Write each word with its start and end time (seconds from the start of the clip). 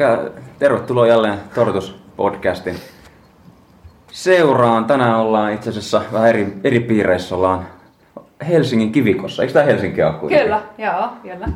eli 0.00 0.30
tervetuloa 0.58 1.06
jälleen 1.06 1.38
Tortus-podcastin 1.54 2.76
seuraan. 4.12 4.84
Tänään 4.84 5.16
ollaan 5.16 5.52
itse 5.52 5.70
asiassa 5.70 6.02
vähän 6.12 6.28
eri, 6.28 6.58
eri 6.64 6.80
piireissä. 6.80 7.34
Ollaan 7.34 7.66
Helsingin 8.48 8.92
kivikossa. 8.92 9.42
Eikö 9.42 9.52
tämä 9.52 9.64
Helsinki 9.64 10.02
ole 10.02 10.12
kuitenkin? 10.12 10.44
Kyllä, 10.44 10.62
joo, 10.78 11.08
kyllä. 11.22 11.48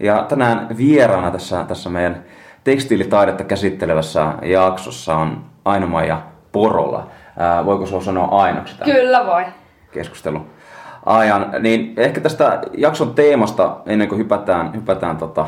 Ja 0.00 0.26
tänään 0.28 0.68
vieraana 0.76 1.30
tässä, 1.30 1.64
tässä 1.64 1.90
meidän 1.90 2.24
tekstiilitaidetta 2.64 3.44
käsittelevässä 3.44 4.32
jaksossa 4.42 5.16
on 5.16 5.44
Aino-Maija 5.64 6.22
Porola. 6.52 7.06
Ää, 7.36 7.64
voiko 7.64 7.86
sinua 7.86 8.00
sanoa 8.00 8.42
Ainoksi 8.42 8.78
tämän 8.78 8.96
Kyllä 8.96 9.26
voi. 9.26 9.44
Keskustelu 9.92 10.40
ajan. 11.06 11.50
Niin 11.60 11.94
ehkä 11.96 12.20
tästä 12.20 12.60
jakson 12.76 13.14
teemasta, 13.14 13.76
ennen 13.86 14.08
kuin 14.08 14.18
hypätään, 14.18 14.74
hypätään 14.74 15.16
tota, 15.16 15.46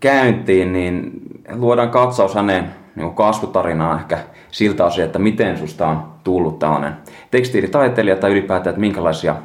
käyntiin, 0.00 0.72
niin 0.72 1.12
luodaan 1.52 1.90
katsaus 1.90 2.34
hänen 2.34 2.70
niin 2.96 3.14
kasvutarinaan 3.14 4.00
ehkä 4.00 4.18
siltä 4.50 4.84
osin, 4.84 5.04
että 5.04 5.18
miten 5.18 5.58
susta 5.58 5.86
on 5.86 6.02
tullut 6.24 6.58
tällainen 6.58 6.92
tekstiilitaiteilija 7.30 8.16
tai 8.16 8.30
ylipäätään, 8.30 8.72
että 8.72 8.80
minkälaisia 8.80 9.36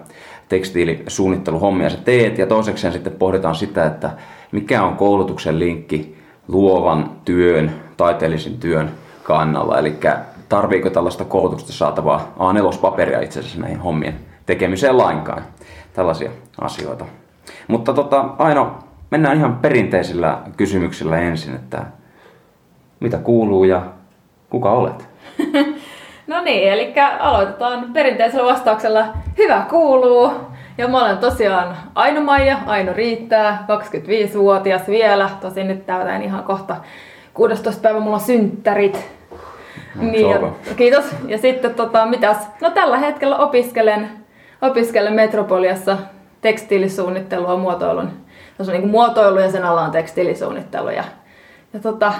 tekstiilisuunnitteluhommia 0.49 1.89
sä 1.89 1.97
teet. 1.97 2.37
Ja 2.37 2.47
toisekseen 2.47 2.93
sitten 2.93 3.13
pohditaan 3.13 3.55
sitä, 3.55 3.85
että 3.85 4.09
mikä 4.51 4.83
on 4.83 4.95
koulutuksen 4.95 5.59
linkki 5.59 6.17
luovan 6.47 7.11
työn, 7.25 7.71
taiteellisen 7.97 8.57
työn 8.57 8.91
kannalla. 9.23 9.79
Eli 9.79 9.99
tarviiko 10.49 10.89
tällaista 10.89 11.25
koulutuksesta 11.25 11.73
saatavaa 11.73 12.33
A4-paperia 12.37 13.21
itse 13.21 13.39
asiassa 13.39 13.59
näihin 13.59 13.79
hommien 13.79 14.19
tekemiseen 14.45 14.97
lainkaan. 14.97 15.41
Tällaisia 15.93 16.31
asioita. 16.61 17.05
Mutta 17.67 17.93
tota, 17.93 18.25
Aino, 18.37 18.75
mennään 19.15 19.37
ihan 19.37 19.55
perinteisillä 19.55 20.37
kysymyksillä 20.57 21.19
ensin, 21.19 21.55
että 21.55 21.85
mitä 22.99 23.17
kuuluu 23.17 23.63
ja 23.63 23.81
kuka 24.49 24.71
olet? 24.71 25.07
no 26.27 26.41
niin, 26.41 26.71
eli 26.71 26.93
aloitetaan 27.19 27.93
perinteisellä 27.93 28.51
vastauksella. 28.51 29.05
Hyvä 29.37 29.65
kuuluu. 29.69 30.31
Ja 30.77 30.87
mä 30.87 31.05
olen 31.05 31.17
tosiaan 31.17 31.77
Aino 31.95 32.21
Maija, 32.21 32.57
Aino 32.65 32.93
riittää, 32.93 33.65
25-vuotias 33.67 34.87
vielä. 34.87 35.29
Tosin 35.41 35.67
nyt 35.67 35.85
täytän 35.85 36.21
ihan 36.21 36.43
kohta 36.43 36.75
16. 37.33 37.81
päivä 37.81 37.99
mulla 37.99 38.15
on 38.15 38.21
synttärit. 38.21 39.07
No, 39.95 40.03
niin, 40.03 40.29
ja, 40.29 40.39
kiitos. 40.75 41.05
Ja 41.27 41.37
sitten 41.37 41.75
tota, 41.75 42.05
mitäs? 42.05 42.37
No 42.61 42.69
tällä 42.69 42.97
hetkellä 42.97 43.37
opiskelen, 43.37 44.09
opiskelen 44.61 45.13
Metropoliassa 45.13 45.97
tekstiilisuunnittelua, 46.41 47.57
muotoilun. 47.57 48.24
Tuossa 48.57 48.73
on 48.73 48.79
niin 48.79 48.89
muotoilu 48.89 49.39
ja 49.39 49.51
sen 49.51 49.65
alla 49.65 49.81
on 49.81 49.91
tekstiilisuunnittelu. 49.91 50.89
Ja, 50.89 51.03
ja 51.73 51.79
tota, 51.79 52.13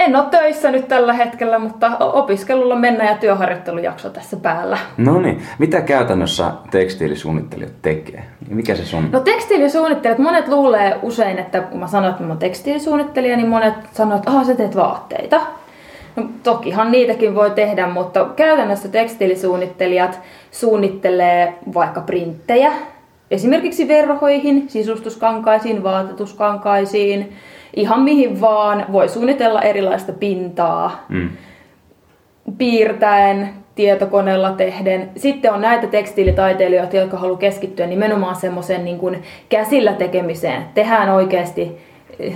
en 0.00 0.16
ole 0.16 0.24
töissä 0.30 0.70
nyt 0.70 0.88
tällä 0.88 1.12
hetkellä, 1.12 1.58
mutta 1.58 1.96
opiskelulla 1.98 2.76
mennään 2.76 3.08
ja 3.08 3.16
työharjoittelujakso 3.16 4.10
tässä 4.10 4.36
päällä. 4.36 4.78
No 4.96 5.20
niin. 5.20 5.42
Mitä 5.58 5.80
käytännössä 5.80 6.50
tekstiilisuunnittelijat 6.70 7.72
tekee? 7.82 8.24
Mikä 8.48 8.74
se 8.74 8.96
on? 8.96 9.08
No 9.12 9.20
tekstiilisuunnittelijat, 9.20 10.18
monet 10.18 10.48
luulee 10.48 10.98
usein, 11.02 11.38
että 11.38 11.60
kun 11.60 11.80
mä 11.80 11.86
sanon, 11.86 12.10
että 12.10 12.22
mä 12.22 12.28
oon 12.28 12.38
tekstiilisuunnittelija, 12.38 13.36
niin 13.36 13.48
monet 13.48 13.74
sanoo, 13.92 14.16
että 14.16 14.44
sä 14.46 14.54
teet 14.54 14.76
vaatteita. 14.76 15.40
No, 16.16 16.24
tokihan 16.42 16.92
niitäkin 16.92 17.34
voi 17.34 17.50
tehdä, 17.50 17.86
mutta 17.86 18.24
käytännössä 18.36 18.88
tekstiilisuunnittelijat 18.88 20.20
suunnittelee 20.50 21.54
vaikka 21.74 22.00
printtejä, 22.00 22.72
esimerkiksi 23.30 23.88
verhoihin, 23.88 24.68
sisustuskankaisiin, 24.68 25.82
vaatetuskankaisiin, 25.82 27.32
ihan 27.76 28.00
mihin 28.00 28.40
vaan. 28.40 28.86
Voi 28.92 29.08
suunnitella 29.08 29.62
erilaista 29.62 30.12
pintaa. 30.12 31.04
Mm. 31.08 31.28
Piirtäen, 32.58 33.48
tietokoneella 33.74 34.52
tehden. 34.52 35.10
Sitten 35.16 35.52
on 35.52 35.60
näitä 35.60 35.86
tekstiilitaiteilijoita, 35.86 36.96
jotka 36.96 37.16
haluaa 37.16 37.38
keskittyä 37.38 37.86
nimenomaan 37.86 38.36
semmoiseen 38.36 38.84
niin 38.84 38.98
kuin 38.98 39.22
käsillä 39.48 39.92
tekemiseen. 39.92 40.64
Tehdään 40.74 41.10
oikeasti 41.10 41.78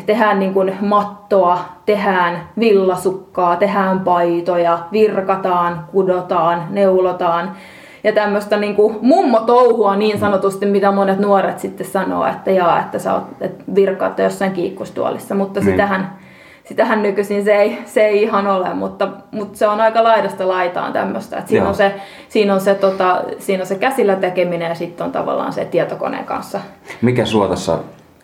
tehdään 0.06 0.38
niin 0.38 0.55
kuin 0.55 0.76
mattoa, 0.81 1.59
tehdään 1.87 2.49
villasukkaa, 2.59 3.56
tehdään 3.56 4.00
paitoja, 4.00 4.78
virkataan, 4.93 5.84
kudotaan, 5.93 6.66
neulotaan 6.70 7.56
ja 8.05 8.13
tämmöistä 8.13 8.57
niin 8.57 8.77
kuin 8.77 8.99
mummo-touhua 9.03 9.97
niin 9.97 10.19
sanotusti, 10.19 10.67
mitä 10.67 10.91
monet 10.91 11.19
nuoret 11.19 11.59
sitten 11.59 11.87
sanoo, 11.87 12.27
että 12.27 12.51
jaa, 12.51 12.81
että 12.81 12.99
sä 12.99 13.15
oot, 13.15 13.25
että 13.41 13.65
virkaatte 13.75 14.23
jossain 14.23 14.53
kiikkustuolissa, 14.53 15.35
mutta 15.35 15.61
niin. 15.61 15.71
sitähän, 15.71 16.19
sitähän 16.65 17.03
nykyisin 17.03 17.45
se 17.45 17.55
ei, 17.55 17.79
se 17.87 18.01
ei 18.07 18.23
ihan 18.23 18.47
ole, 18.47 18.75
mutta, 18.75 19.09
mutta 19.31 19.59
se 19.59 19.69
on 19.69 19.81
aika 19.81 20.05
laidasta 20.05 20.49
laitaan 20.49 20.93
tämmöistä, 20.93 21.39
että 21.39 21.49
siinä 21.49 21.69
on, 21.69 21.75
se, 21.75 21.95
siinä, 22.29 22.55
on 22.55 22.61
se, 22.61 22.75
tota, 22.75 23.23
siinä 23.39 23.63
on 23.63 23.67
se 23.67 23.75
käsillä 23.75 24.17
tekeminen 24.17 24.69
ja 24.69 24.75
sitten 24.75 25.05
on 25.05 25.13
tavallaan 25.13 25.53
se 25.53 25.65
tietokoneen 25.65 26.25
kanssa. 26.25 26.61
Mikä 27.03 27.25
sua 27.25 27.49
tässä 27.49 27.79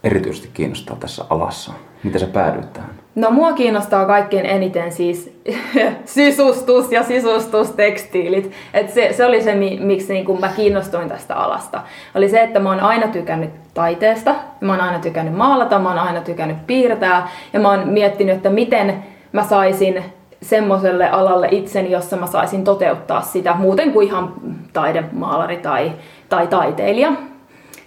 erityisesti 0.04 0.50
kiinnostaa 0.54 0.96
tässä 1.00 1.24
alassa? 1.30 1.72
Miten 2.04 2.20
sä 2.20 2.26
päädyit 2.26 2.72
tähän? 2.72 3.03
No 3.14 3.30
mua 3.30 3.52
kiinnostaa 3.52 4.06
kaikkein 4.06 4.46
eniten 4.46 4.92
siis 4.92 5.40
sisustus 6.04 6.92
ja 6.92 7.02
sisustustekstiilit. 7.02 8.52
Et 8.74 8.90
se, 8.90 9.12
se 9.12 9.26
oli 9.26 9.42
se, 9.42 9.54
miksi 9.80 10.12
niin 10.12 10.24
kun 10.24 10.40
mä 10.40 10.48
kiinnostuin 10.48 11.08
tästä 11.08 11.36
alasta. 11.36 11.80
Oli 12.14 12.28
se, 12.28 12.42
että 12.42 12.60
mä 12.60 12.68
oon 12.68 12.80
aina 12.80 13.08
tykännyt 13.08 13.50
taiteesta, 13.74 14.34
mä 14.60 14.72
oon 14.72 14.80
aina 14.80 14.98
tykännyt 14.98 15.34
maalata, 15.34 15.78
mä 15.78 15.88
oon 15.88 15.98
aina 15.98 16.20
tykännyt 16.20 16.66
piirtää 16.66 17.28
ja 17.52 17.60
mä 17.60 17.70
oon 17.70 17.88
miettinyt, 17.88 18.36
että 18.36 18.50
miten 18.50 19.04
mä 19.32 19.44
saisin 19.44 20.04
semmoiselle 20.42 21.10
alalle 21.10 21.48
itseni, 21.50 21.90
jossa 21.90 22.16
mä 22.16 22.26
saisin 22.26 22.64
toteuttaa 22.64 23.20
sitä 23.20 23.54
muuten 23.54 23.92
kuin 23.92 24.06
ihan 24.06 24.34
taidemaalari 24.72 25.56
tai, 25.56 25.92
tai 26.28 26.46
taiteilija 26.46 27.12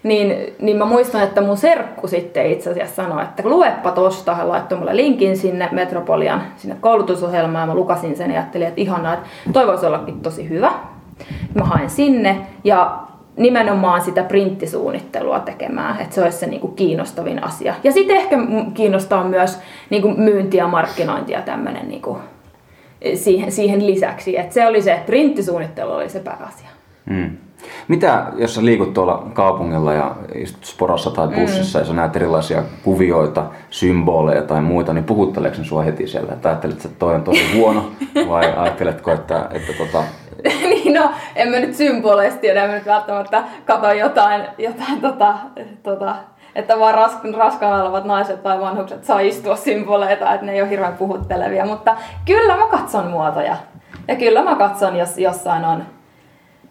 niin, 0.03 0.56
niin 0.59 0.78
mä 0.78 0.85
muistan, 0.85 1.24
että 1.24 1.41
mun 1.41 1.58
serkku 1.58 2.08
sitten 2.08 2.52
itse 2.52 2.69
asiassa 2.69 2.96
sanoi, 2.96 3.24
että 3.24 3.44
luepa 3.46 3.91
tosta, 3.91 4.35
hän 4.35 4.50
laittoi 4.50 4.78
mulle 4.78 4.96
linkin 4.96 5.38
sinne 5.38 5.69
Metropolian 5.72 6.44
sinne 6.58 6.75
koulutusohjelmaan, 6.80 7.69
mä 7.69 7.75
lukasin 7.75 8.16
sen 8.18 8.31
ja 8.31 8.40
ajattelin, 8.40 8.68
että 8.68 8.81
ihanaa, 8.81 9.13
että 9.13 9.28
toi 9.53 9.68
voisi 9.68 9.86
ollakin 9.86 10.22
tosi 10.22 10.50
hyvä. 10.50 10.72
Mä 11.56 11.63
hain 11.63 11.90
sinne 11.90 12.38
ja 12.63 13.00
nimenomaan 13.38 14.02
sitä 14.02 14.24
printtisuunnittelua 14.24 15.40
tekemään, 15.40 16.02
että 16.02 16.16
se 16.16 16.24
olisi 16.24 16.38
se 16.38 16.47
niinku 16.47 16.68
kiinnostavin 16.68 17.44
asia. 17.44 17.74
Ja 17.84 17.91
sitten 17.91 18.16
ehkä 18.16 18.38
kiinnostaa 18.74 19.24
myös 19.24 19.59
niinku 19.90 20.09
myynti 20.09 20.57
ja 20.57 20.68
markkinointi 20.68 21.31
ja 21.31 21.41
tämmöinen 21.41 21.88
niinku, 21.88 22.18
siihen, 23.16 23.52
siihen 23.52 23.88
lisäksi. 23.88 24.38
Että 24.38 24.53
se 24.53 24.68
oli 24.68 24.81
se, 24.81 25.00
printtisuunnittelu 25.06 25.91
oli 25.91 26.09
se 26.09 26.19
pääasia. 26.19 26.69
Mm. 27.06 27.38
Mitä, 27.88 28.25
jos 28.35 28.55
sä 28.55 28.66
liikut 28.66 28.94
tuolla 28.94 29.28
kaupungilla 29.33 29.94
ja 29.94 30.16
istut 30.35 30.66
sporassa 30.66 31.11
tai 31.11 31.28
bussissa 31.28 31.79
mm. 31.79 31.81
ja 31.81 31.88
sä 31.88 31.94
näet 31.94 32.16
erilaisia 32.16 32.63
kuvioita, 32.83 33.45
symboleja 33.69 34.41
tai 34.41 34.61
muita, 34.61 34.94
niin 34.94 35.03
puhutteleeko 35.03 35.57
ne 35.57 35.63
sua 35.63 35.83
heti 35.83 36.07
siellä? 36.07 36.33
Että 36.33 36.50
ajattelet, 36.50 36.85
että 36.85 37.00
toi 37.00 37.16
on 37.16 37.23
tosi 37.23 37.53
huono 37.57 37.91
vai 38.29 38.53
ajatteletko, 38.57 39.11
että, 39.11 39.47
että 39.51 39.73
tota... 39.73 40.03
niin 40.69 40.94
no, 40.94 41.11
en 41.35 41.50
mä 41.50 41.59
nyt 41.59 41.75
symboleista 41.75 42.39
tiedä, 42.39 42.63
en 42.63 42.69
mä 42.69 42.75
nyt 42.75 42.85
välttämättä 42.85 43.44
katso 43.66 43.91
jotain, 43.91 44.44
jotain 44.57 45.01
tota, 45.01 45.33
tota, 45.83 46.16
että 46.56 46.79
vaan 46.79 46.94
ras, 46.94 47.17
raskaana 47.38 47.83
olevat 47.83 48.06
naiset 48.06 48.44
tai 48.44 48.59
vanhukset 48.59 49.06
saa 49.06 49.19
istua 49.19 49.56
symboleita, 49.56 50.33
että 50.33 50.45
ne 50.45 50.53
ei 50.53 50.62
ole 50.62 50.69
hirveän 50.69 50.97
puhuttelevia, 50.97 51.65
mutta 51.65 51.95
kyllä 52.25 52.57
mä 52.57 52.68
katson 52.68 53.07
muotoja. 53.07 53.56
Ja 54.07 54.15
kyllä 54.15 54.44
mä 54.44 54.56
katson, 54.56 54.95
jos 54.95 55.18
jossain 55.18 55.65
on 55.65 55.83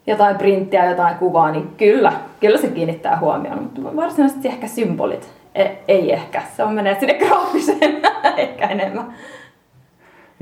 jotain 0.06 0.36
printtiä, 0.36 0.90
jotain 0.90 1.16
kuvaa, 1.16 1.50
niin 1.50 1.68
kyllä, 1.76 2.12
kyllä 2.40 2.58
se 2.58 2.68
kiinnittää 2.68 3.18
huomioon, 3.18 3.62
mutta 3.62 3.96
varsinaisesti 3.96 4.48
ehkä 4.48 4.66
symbolit. 4.66 5.28
E, 5.54 5.68
ei 5.88 6.12
ehkä, 6.12 6.42
se 6.56 6.64
on 6.64 6.72
menee 6.72 6.96
sinne 7.00 7.14
graafiseen 7.14 8.02
ehkä 8.36 8.66
enemmän. 8.66 9.14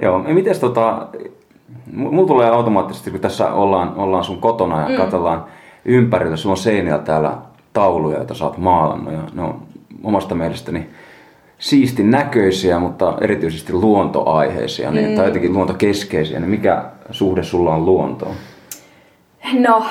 Joo, 0.03 0.19
miten 0.19 0.61
tota, 0.61 1.09
mulla 1.93 2.27
tulee 2.27 2.51
automaattisesti, 2.51 3.11
kun 3.11 3.21
tässä 3.21 3.53
ollaan, 3.53 3.95
ollaan 3.97 4.25
sun 4.25 4.41
kotona 4.41 4.81
ja 4.81 4.89
mm. 4.89 4.97
katsellaan 4.97 5.45
ympärillä, 5.85 6.37
sulla 6.37 6.53
on 6.53 6.57
seinillä 6.57 6.99
täällä 6.99 7.37
tauluja, 7.73 8.17
joita 8.17 8.35
sä 8.35 8.45
oot 8.45 8.59
maalannut 8.59 9.13
ja 9.13 9.21
ne 9.35 9.43
on 9.43 9.63
omasta 10.05 10.35
mielestäni 10.35 10.89
siistin 11.59 12.11
näköisiä, 12.11 12.79
mutta 12.79 13.19
erityisesti 13.21 13.73
luontoaiheisia 13.73 14.91
niin, 14.91 15.09
mm. 15.09 15.17
tai 15.17 15.27
jotenkin 15.27 15.53
luontokeskeisiä, 15.53 16.41
niin 16.41 16.51
mikä 16.51 16.85
suhde 17.11 17.43
sulla 17.43 17.75
on 17.75 17.85
luontoon? 17.85 18.35
No, 19.59 19.85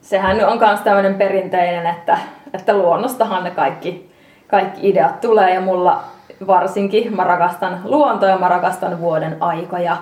sehän 0.00 0.44
on 0.46 0.58
myös 0.58 0.80
tämmöinen 0.80 1.14
perinteinen, 1.14 1.86
että, 1.86 2.18
että 2.52 2.76
luonnostahan 2.78 3.44
ne 3.44 3.50
kaikki, 3.50 4.10
kaikki 4.48 4.88
ideat 4.88 5.20
tulee 5.20 5.54
ja 5.54 5.60
mulla 5.60 6.00
varsinkin 6.46 7.16
mä 7.16 7.24
rakastan 7.24 7.80
luontoa 7.84 8.28
ja 8.28 8.38
mä 8.38 8.48
rakastan 8.48 9.00
vuoden 9.00 9.36
aikoja. 9.40 9.96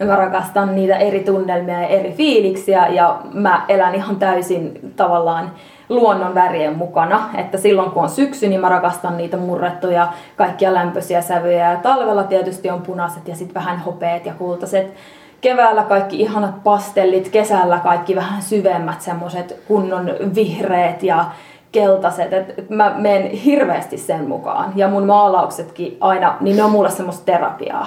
Ja 0.00 0.06
mä 0.06 0.16
rakastan 0.16 0.74
niitä 0.74 0.96
eri 0.96 1.20
tunnelmia 1.20 1.80
ja 1.80 1.88
eri 1.88 2.12
fiiliksiä 2.12 2.86
ja 2.86 3.20
mä 3.32 3.64
elän 3.68 3.94
ihan 3.94 4.16
täysin 4.16 4.92
tavallaan 4.96 5.50
luonnon 5.88 6.34
värien 6.34 6.76
mukana. 6.76 7.30
Että 7.34 7.58
silloin 7.58 7.90
kun 7.90 8.02
on 8.02 8.10
syksy, 8.10 8.48
niin 8.48 8.60
mä 8.60 8.68
rakastan 8.68 9.16
niitä 9.16 9.36
murrettuja, 9.36 10.08
kaikkia 10.36 10.74
lämpöisiä 10.74 11.20
sävyjä. 11.20 11.70
Ja 11.70 11.76
talvella 11.76 12.24
tietysti 12.24 12.70
on 12.70 12.82
punaiset 12.82 13.28
ja 13.28 13.34
sitten 13.34 13.54
vähän 13.54 13.78
hopeet 13.78 14.26
ja 14.26 14.32
kultaiset. 14.34 14.94
Keväällä 15.40 15.82
kaikki 15.82 16.20
ihanat 16.20 16.64
pastellit, 16.64 17.28
kesällä 17.28 17.78
kaikki 17.78 18.16
vähän 18.16 18.42
syvemmät 18.42 19.00
semmoiset 19.00 19.62
kunnon 19.68 20.10
vihreät 20.34 21.02
ja 21.02 21.24
keltaiset. 21.72 22.32
Et 22.32 22.70
mä 22.70 22.94
menen 22.96 23.30
hirveästi 23.30 23.98
sen 23.98 24.28
mukaan. 24.28 24.72
Ja 24.76 24.88
mun 24.88 25.06
maalauksetkin 25.06 25.96
aina, 26.00 26.36
niin 26.40 26.56
ne 26.56 26.64
on 26.64 26.70
mulle 26.70 26.90
semmoista 26.90 27.24
terapiaa. 27.24 27.86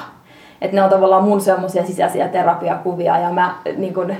Että 0.61 0.75
ne 0.75 0.83
on 0.83 0.89
tavallaan 0.89 1.23
mun 1.23 1.41
semmoisia 1.41 1.85
sisäisiä 1.85 2.27
terapiakuvia 2.27 3.17
ja 3.17 3.29
mä 3.29 3.55
niin 3.77 3.93
kun, 3.93 4.13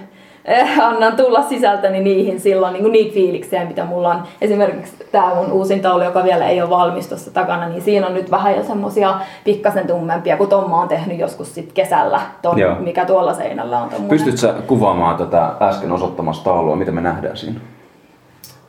annan 0.82 1.16
tulla 1.16 1.42
sisältäni 1.42 2.00
niihin 2.00 2.40
silloin 2.40 2.74
niin 2.74 2.92
niitä 2.92 3.14
fiiliksiä, 3.14 3.66
mitä 3.66 3.86
mulla 3.86 4.10
on. 4.10 4.24
Esimerkiksi 4.42 4.94
tämä 5.12 5.36
mun 5.36 5.52
uusin 5.52 5.82
taulu, 5.82 6.04
joka 6.04 6.24
vielä 6.24 6.48
ei 6.48 6.62
ole 6.62 6.70
valmis 6.70 7.08
tuossa 7.08 7.32
takana, 7.32 7.70
niin 7.70 7.82
siinä 7.82 8.08
on 8.08 8.14
nyt 8.14 8.32
vähän 8.32 8.56
jo 8.56 8.64
semmosia 8.64 9.16
pikkasen 9.44 9.88
tummempia, 9.88 10.38
kun 10.38 10.50
Tomma 10.50 10.82
on 10.82 10.88
tehnyt 10.88 11.20
joskus 11.20 11.56
sit 11.56 11.74
kesällä, 11.74 12.22
ton, 12.42 12.56
mikä 12.80 13.06
tuolla 13.06 13.34
seinällä 13.34 13.80
on. 13.80 13.90
Tommonen. 13.90 14.10
Pystytkö 14.10 14.62
kuvaamaan 14.68 15.18
tätä 15.18 15.52
äsken 15.62 15.92
osoittamasta 15.92 16.44
taulua, 16.44 16.76
mitä 16.76 16.92
me 16.92 17.02
nähdään 17.02 17.38
siinä? 17.38 17.60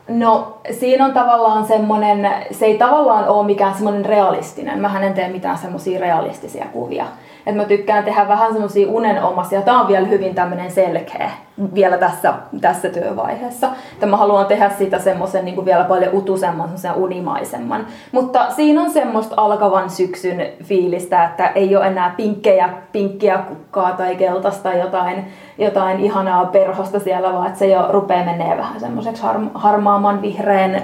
No 0.07 0.57
siinä 0.71 1.05
on 1.05 1.13
tavallaan 1.13 1.65
semmoinen, 1.65 2.29
se 2.51 2.65
ei 2.65 2.77
tavallaan 2.77 3.27
ole 3.27 3.45
mikään 3.45 3.73
semmoinen 3.73 4.05
realistinen. 4.05 4.79
Mä 4.79 4.99
en 5.01 5.13
tee 5.13 5.29
mitään 5.29 5.57
semmoisia 5.57 5.99
realistisia 5.99 6.65
kuvia. 6.73 7.05
Et 7.45 7.55
mä 7.55 7.65
tykkään 7.65 8.03
tehdä 8.03 8.27
vähän 8.27 8.51
semmoisia 8.51 8.89
unenomaisia. 8.89 9.61
Tämä 9.61 9.81
on 9.81 9.87
vielä 9.87 10.07
hyvin 10.07 10.35
tämmöinen 10.35 10.71
selkeä 10.71 11.31
vielä 11.73 11.97
tässä, 11.97 12.33
tässä 12.61 12.89
työvaiheessa. 12.89 13.69
Että 13.93 14.05
mä 14.05 14.17
haluan 14.17 14.45
tehdä 14.45 14.69
siitä 14.69 14.99
semmoisen 14.99 15.45
niin 15.45 15.65
vielä 15.65 15.83
paljon 15.83 16.13
utusemman, 16.13 16.67
semmoisen 16.67 17.03
unimaisemman. 17.03 17.85
Mutta 18.11 18.49
siinä 18.49 18.81
on 18.81 18.89
semmoista 18.89 19.33
alkavan 19.37 19.89
syksyn 19.89 20.47
fiilistä, 20.63 21.23
että 21.23 21.47
ei 21.47 21.75
ole 21.75 21.87
enää 21.87 22.13
pinkkejä, 22.17 22.69
pinkkiä 22.91 23.37
kukkaa 23.37 23.91
tai 23.91 24.15
keltaista 24.15 24.63
tai 24.63 24.79
jotain, 24.79 25.25
jotain 25.57 25.99
ihanaa 25.99 26.45
perhosta 26.45 26.99
siellä, 26.99 27.33
vaan 27.33 27.47
että 27.47 27.59
se 27.59 27.67
jo 27.67 27.87
rupeaa 27.89 28.25
menee 28.25 28.57
vähän 28.57 28.79
semmoiseksi 28.79 29.23
harmaaman, 29.53 30.21
vihreän, 30.21 30.81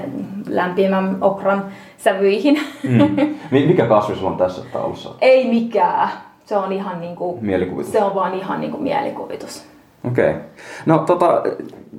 lämpimän 0.50 1.18
okran 1.22 1.66
sävyihin. 1.98 2.60
Mm. 2.84 3.36
Mikä 3.68 3.86
kasvi 3.86 4.16
sulla 4.16 4.32
on 4.32 4.38
tässä 4.38 4.62
taulussa? 4.74 5.10
Ei 5.22 5.50
mikään 5.50 6.10
se 6.50 6.58
on 6.58 6.72
ihan 6.72 7.02
niin 7.02 7.16
kuin, 7.16 7.46
mielikuvitus. 7.46 7.92
Se 7.92 8.04
on 8.04 8.16
vaan 8.16 8.34
ihan 8.34 8.62
niin 8.62 8.72
kuin 8.72 8.84
mielikuvitus. 8.84 9.66
Okei. 10.04 10.30
Okay. 10.30 10.42
No 10.86 10.98
tota, 10.98 11.44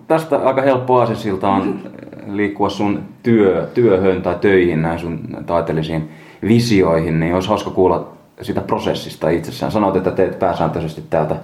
tästä 0.06 0.36
aika 0.36 0.62
helppo 0.62 0.98
aasisilta 0.98 1.48
on 1.48 1.80
liikkua 2.26 2.68
sun 2.68 3.04
työ, 3.22 3.68
työhön 3.74 4.22
tai 4.22 4.34
töihin, 4.40 4.82
näin 4.82 4.98
sun 4.98 5.20
taiteellisiin 5.46 6.10
visioihin, 6.42 7.20
niin 7.20 7.34
olisi 7.34 7.48
hauska 7.48 7.70
kuulla 7.70 8.08
sitä 8.42 8.60
prosessista 8.60 9.28
itsessään. 9.28 9.72
Sanoit, 9.72 9.96
että 9.96 10.10
teet 10.10 10.38
pääsääntöisesti 10.38 11.04
täältä 11.10 11.36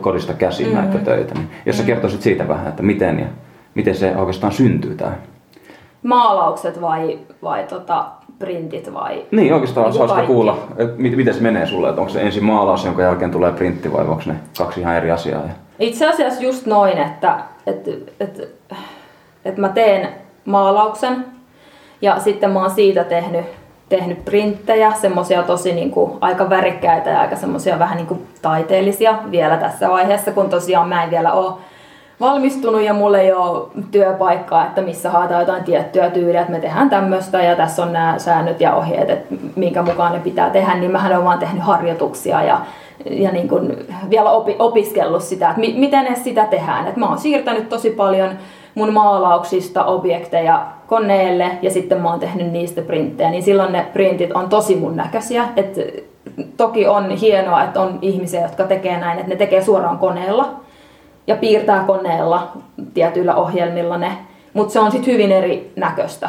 kodista 0.00 0.34
käsin 0.34 0.66
mm-hmm. 0.66 0.80
näitä 0.80 0.98
töitä. 0.98 1.34
Niin 1.34 1.48
jos 1.66 1.76
sä 1.76 1.82
mm-hmm. 1.82 1.86
kertoisit 1.86 2.22
siitä 2.22 2.48
vähän, 2.48 2.68
että 2.68 2.82
miten, 2.82 3.18
ja, 3.18 3.26
miten 3.74 3.94
se 3.94 4.16
oikeastaan 4.16 4.52
syntyy 4.52 4.94
tämä? 4.94 5.12
Maalaukset 6.02 6.80
vai, 6.80 7.18
vai 7.42 7.64
tota, 7.64 8.06
printit 8.38 8.94
vai? 8.94 9.24
Niin, 9.30 9.54
oikeastaan 9.54 9.86
olisi 9.86 9.98
hauska 9.98 10.26
kuulla, 10.26 10.58
että 10.78 10.96
miten 10.96 11.34
se 11.34 11.40
menee 11.40 11.66
sulle, 11.66 11.88
että 11.88 12.00
onko 12.00 12.12
se 12.12 12.20
ensin 12.20 12.44
maalaus, 12.44 12.84
jonka 12.84 13.02
jälkeen 13.02 13.30
tulee 13.30 13.52
printti 13.52 13.92
vai 13.92 14.04
onko 14.04 14.22
ne 14.26 14.34
kaksi 14.58 14.80
ihan 14.80 14.96
eri 14.96 15.10
asiaa? 15.10 15.42
Itse 15.78 16.08
asiassa 16.08 16.42
just 16.42 16.66
noin, 16.66 16.98
että, 16.98 17.38
että, 17.66 17.90
että, 18.20 18.42
että 19.44 19.60
mä 19.60 19.68
teen 19.68 20.08
maalauksen 20.44 21.24
ja 22.02 22.20
sitten 22.20 22.50
mä 22.50 22.60
oon 22.60 22.70
siitä 22.70 23.04
tehnyt, 23.04 23.44
tehnyt 23.88 24.24
printtejä, 24.24 24.92
semmosia 24.92 25.42
tosi 25.42 25.72
niin 25.72 25.90
kuin, 25.90 26.12
aika 26.20 26.50
värikkäitä 26.50 27.10
ja 27.10 27.20
aika 27.20 27.36
semmosia 27.36 27.78
vähän 27.78 27.96
niin 27.96 28.06
kuin, 28.06 28.26
taiteellisia 28.42 29.18
vielä 29.30 29.56
tässä 29.56 29.88
vaiheessa, 29.88 30.32
kun 30.32 30.50
tosiaan 30.50 30.88
mä 30.88 31.04
en 31.04 31.10
vielä 31.10 31.32
ole 31.32 31.52
valmistunut 32.20 32.82
ja 32.82 32.94
mulla 32.94 33.18
ei 33.18 33.32
ole 33.32 33.68
työpaikkaa, 33.90 34.66
että 34.66 34.82
missä 34.82 35.10
haetaan 35.10 35.40
jotain 35.40 35.64
tiettyä 35.64 36.10
tyyliä, 36.10 36.40
että 36.40 36.52
me 36.52 36.60
tehdään 36.60 36.90
tämmöistä 36.90 37.42
ja 37.42 37.56
tässä 37.56 37.82
on 37.82 37.92
nämä 37.92 38.18
säännöt 38.18 38.60
ja 38.60 38.74
ohjeet, 38.74 39.10
että 39.10 39.34
minkä 39.56 39.82
mukaan 39.82 40.12
ne 40.12 40.18
pitää 40.18 40.50
tehdä, 40.50 40.74
niin 40.74 40.90
mähän 40.90 41.12
olen 41.12 41.24
vaan 41.24 41.38
tehnyt 41.38 41.62
harjoituksia 41.62 42.42
ja, 42.42 42.60
ja 43.10 43.32
niin 43.32 43.48
kuin 43.48 43.86
vielä 44.10 44.30
opi, 44.30 44.56
opiskellut 44.58 45.22
sitä, 45.22 45.48
että 45.48 45.60
mi, 45.60 45.74
miten 45.78 46.04
ne 46.04 46.14
sitä 46.14 46.46
tehdään. 46.46 46.86
Et 46.86 46.96
mä 46.96 47.08
oon 47.08 47.18
siirtänyt 47.18 47.68
tosi 47.68 47.90
paljon 47.90 48.30
mun 48.74 48.92
maalauksista 48.92 49.84
objekteja 49.84 50.66
koneelle 50.86 51.50
ja 51.62 51.70
sitten 51.70 52.00
mä 52.00 52.10
oon 52.10 52.20
tehnyt 52.20 52.52
niistä 52.52 52.82
printtejä, 52.82 53.30
niin 53.30 53.42
silloin 53.42 53.72
ne 53.72 53.86
printit 53.92 54.32
on 54.32 54.48
tosi 54.48 54.76
mun 54.76 54.96
näköisiä. 54.96 55.48
Et 55.56 55.78
toki 56.56 56.86
on 56.86 57.10
hienoa, 57.10 57.64
että 57.64 57.80
on 57.80 57.98
ihmisiä, 58.02 58.42
jotka 58.42 58.64
tekee 58.64 58.98
näin, 58.98 59.18
että 59.18 59.30
ne 59.30 59.36
tekee 59.36 59.62
suoraan 59.62 59.98
koneella, 59.98 60.63
ja 61.26 61.36
piirtää 61.36 61.84
koneella 61.86 62.52
tietyillä 62.94 63.34
ohjelmilla 63.34 63.98
ne, 63.98 64.12
mutta 64.52 64.72
se 64.72 64.80
on 64.80 64.92
sitten 64.92 65.12
hyvin 65.12 65.32
eri 65.32 65.72
näköistä. 65.76 66.28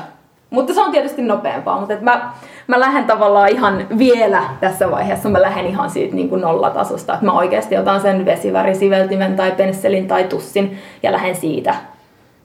Mutta 0.49 0.73
se 0.73 0.81
on 0.81 0.91
tietysti 0.91 1.21
nopeampaa, 1.21 1.79
mutta 1.79 1.93
mä, 2.01 2.31
mä 2.67 2.79
lähden 2.79 3.03
tavallaan 3.03 3.49
ihan 3.49 3.87
vielä 3.97 4.43
tässä 4.59 4.91
vaiheessa, 4.91 5.29
mä 5.29 5.41
lähden 5.41 5.65
ihan 5.65 5.89
siitä 5.89 6.15
niin 6.15 6.29
kuin 6.29 6.41
nollatasosta, 6.41 7.13
että 7.13 7.25
mä 7.25 7.31
oikeasti 7.31 7.77
otan 7.77 8.01
sen 8.01 8.25
vesivärisiveltimen 8.25 9.35
tai 9.35 9.51
pensselin 9.51 10.07
tai 10.07 10.23
tussin 10.23 10.77
ja 11.03 11.11
lähden 11.11 11.35
siitä. 11.35 11.75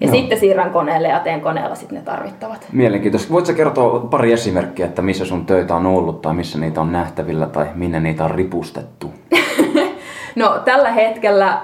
Ja 0.01 0.07
Joo. 0.07 0.17
sitten 0.17 0.39
siirrän 0.39 0.71
koneelle 0.71 1.09
ja 1.09 1.21
teen 1.21 1.41
koneella 1.41 1.75
sitten 1.75 1.99
ne 1.99 2.05
tarvittavat. 2.05 2.67
Mielenkiintoista. 2.73 3.33
Voitko 3.33 3.53
kertoa 3.53 4.01
pari 4.01 4.33
esimerkkiä, 4.33 4.87
että 4.87 5.03
missä 5.03 5.25
sun 5.25 5.47
töitä 5.47 5.75
on 5.75 5.87
ollut 5.87 6.23
tai 6.23 6.35
missä 6.35 6.59
niitä 6.59 6.81
on 6.81 6.93
nähtävillä 6.93 7.47
tai 7.47 7.67
minne 7.75 8.01
niitä 8.01 8.25
on 8.25 8.31
ripustettu? 8.31 9.13
no 10.37 10.59
tällä 10.65 10.91
hetkellä 10.91 11.59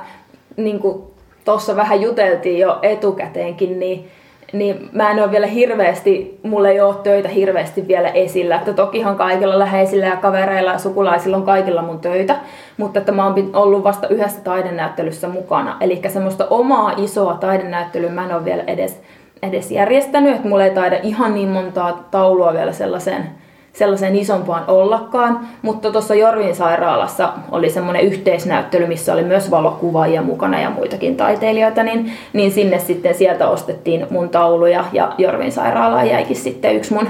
niin 0.56 0.78
kuin 0.78 1.02
tuossa 1.44 1.76
vähän 1.76 2.02
juteltiin 2.02 2.58
jo 2.58 2.78
etukäteenkin, 2.82 3.78
niin, 3.78 4.08
niin 4.52 4.88
mä 4.92 5.10
en 5.10 5.22
ole 5.22 5.30
vielä 5.30 5.46
hirveästi, 5.46 6.40
mulla 6.42 6.68
ei 6.68 6.80
ole 6.80 6.94
töitä 7.02 7.28
hirveästi 7.28 7.88
vielä 7.88 8.08
esillä. 8.08 8.56
Että 8.56 8.72
tokihan 8.72 9.16
kaikilla 9.16 9.58
läheisillä 9.58 10.06
ja 10.06 10.16
kavereilla 10.16 10.72
ja 10.72 10.78
sukulaisilla 10.78 11.36
on 11.36 11.42
kaikilla 11.42 11.82
mun 11.82 12.00
töitä, 12.00 12.36
mutta 12.76 12.98
että 12.98 13.12
mä 13.12 13.24
oon 13.24 13.50
ollut 13.52 13.84
vasta 13.84 14.08
yhdessä 14.08 14.40
taidenäyttelyssä 14.40 15.28
mukana. 15.28 15.76
Eli 15.80 16.00
semmoista 16.08 16.46
omaa 16.50 16.92
isoa 16.96 17.34
taidenäyttelyä 17.34 18.10
mä 18.10 18.24
en 18.24 18.34
ole 18.34 18.44
vielä 18.44 18.64
edes, 18.66 19.00
edes 19.42 19.70
järjestänyt, 19.70 20.36
että 20.36 20.48
mulla 20.48 20.64
ei 20.64 20.74
taida 20.74 20.96
ihan 21.02 21.34
niin 21.34 21.48
montaa 21.48 22.08
taulua 22.10 22.52
vielä 22.52 22.72
sellaiseen 22.72 23.30
sellaiseen 23.76 24.16
isompaan 24.16 24.64
ollakaan, 24.68 25.40
mutta 25.62 25.92
tuossa 25.92 26.14
Jorvin 26.14 26.54
sairaalassa 26.54 27.32
oli 27.50 27.70
semmoinen 27.70 28.02
yhteisnäyttely, 28.02 28.86
missä 28.86 29.12
oli 29.12 29.24
myös 29.24 29.50
valokuvaajia 29.50 30.22
mukana 30.22 30.60
ja 30.60 30.70
muitakin 30.70 31.16
taiteilijoita, 31.16 31.82
niin, 31.82 32.12
niin 32.32 32.50
sinne 32.50 32.78
sitten 32.78 33.14
sieltä 33.14 33.48
ostettiin 33.48 34.06
mun 34.10 34.28
tauluja 34.28 34.84
ja 34.92 35.12
Jorvin 35.18 35.52
sairaalaan 35.52 36.08
jäikin 36.08 36.36
sitten 36.36 36.76
yksi 36.76 36.94
mun, 36.94 37.08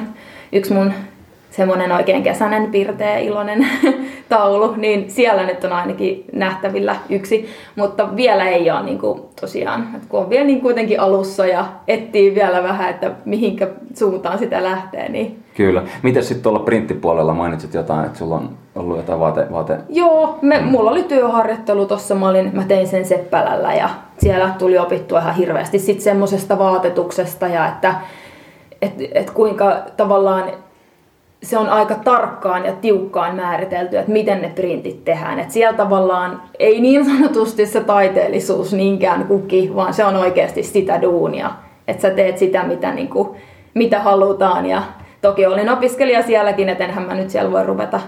yksi 0.52 0.72
mun 0.72 0.92
semmoinen 1.50 1.92
oikein 1.92 2.22
kesäinen, 2.22 2.70
pirteä, 2.70 3.18
iloinen 3.18 3.66
taulu, 4.28 4.74
niin 4.76 5.10
siellä 5.10 5.46
nyt 5.46 5.64
on 5.64 5.72
ainakin 5.72 6.24
nähtävillä 6.32 6.96
yksi, 7.08 7.48
mutta 7.76 8.16
vielä 8.16 8.48
ei 8.48 8.70
ole 8.70 8.82
niin 8.82 8.98
kuin, 8.98 9.20
tosiaan, 9.40 9.88
että 9.94 10.08
kun 10.08 10.20
on 10.20 10.30
vielä 10.30 10.44
niin 10.44 10.60
kuitenkin 10.60 11.00
alussa 11.00 11.46
ja 11.46 11.66
etsii 11.88 12.34
vielä 12.34 12.62
vähän, 12.62 12.90
että 12.90 13.10
mihinkä 13.24 13.68
suuntaan 13.94 14.38
sitä 14.38 14.62
lähtee, 14.62 15.08
niin 15.08 15.45
Kyllä. 15.56 15.82
Miten 16.02 16.24
sitten 16.24 16.42
tuolla 16.42 16.58
printtipuolella 16.58 17.34
mainitsit 17.34 17.74
jotain, 17.74 18.06
että 18.06 18.18
sulla 18.18 18.34
on 18.34 18.50
ollut 18.74 18.96
jotain 18.96 19.20
vaate... 19.20 19.46
vaate... 19.52 19.78
Joo, 19.88 20.38
me, 20.42 20.58
mm. 20.58 20.64
mulla 20.64 20.90
oli 20.90 21.02
työharjoittelu 21.02 21.86
tuossa, 21.86 22.14
mä, 22.14 22.28
olin, 22.28 22.50
mä 22.52 22.62
tein 22.62 22.88
sen 22.88 23.04
Seppälällä 23.04 23.74
ja 23.74 23.88
siellä 24.18 24.54
tuli 24.58 24.78
opittua 24.78 25.18
ihan 25.18 25.34
hirveästi 25.34 25.78
sitten 25.78 26.04
semmoisesta 26.04 26.58
vaatetuksesta 26.58 27.48
ja 27.48 27.68
että 27.68 27.94
et, 28.82 28.92
et 29.14 29.30
kuinka 29.30 29.76
tavallaan 29.96 30.44
se 31.42 31.58
on 31.58 31.68
aika 31.68 31.94
tarkkaan 31.94 32.64
ja 32.64 32.72
tiukkaan 32.72 33.36
määritelty, 33.36 33.96
että 33.96 34.12
miten 34.12 34.42
ne 34.42 34.48
printit 34.48 35.04
tehdään. 35.04 35.38
Että 35.38 35.52
siellä 35.52 35.76
tavallaan 35.76 36.42
ei 36.58 36.80
niin 36.80 37.04
sanotusti 37.04 37.66
se 37.66 37.80
taiteellisuus 37.80 38.72
niinkään 38.72 39.24
kuki, 39.24 39.72
vaan 39.74 39.94
se 39.94 40.04
on 40.04 40.16
oikeasti 40.16 40.62
sitä 40.62 41.02
duunia. 41.02 41.50
Että 41.88 42.02
sä 42.02 42.10
teet 42.10 42.38
sitä, 42.38 42.62
mitä, 42.62 42.94
niin 42.94 43.08
kuin, 43.08 43.28
mitä 43.74 44.00
halutaan. 44.00 44.66
Ja 44.66 44.82
toki 45.26 45.46
olin 45.46 45.70
opiskelija 45.70 46.22
sielläkin, 46.22 46.68
että 46.68 46.84
enhän 46.84 47.06
mä 47.06 47.14
nyt 47.14 47.30
siellä 47.30 47.52
voi 47.52 47.66
ruveta, 47.66 48.00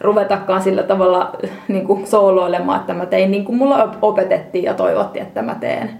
ruvetakaan 0.00 0.62
sillä 0.62 0.82
tavalla 0.82 1.36
niin 1.68 1.86
kuin 1.86 2.06
sooloilemaan, 2.06 2.80
että 2.80 2.94
mä 2.94 3.06
tein 3.06 3.30
niin 3.30 3.44
kuin 3.44 3.58
mulla 3.58 3.94
opetettiin 4.02 4.64
ja 4.64 4.74
toivottiin, 4.74 5.26
että 5.26 5.42
mä 5.42 5.54
teen. 5.54 5.90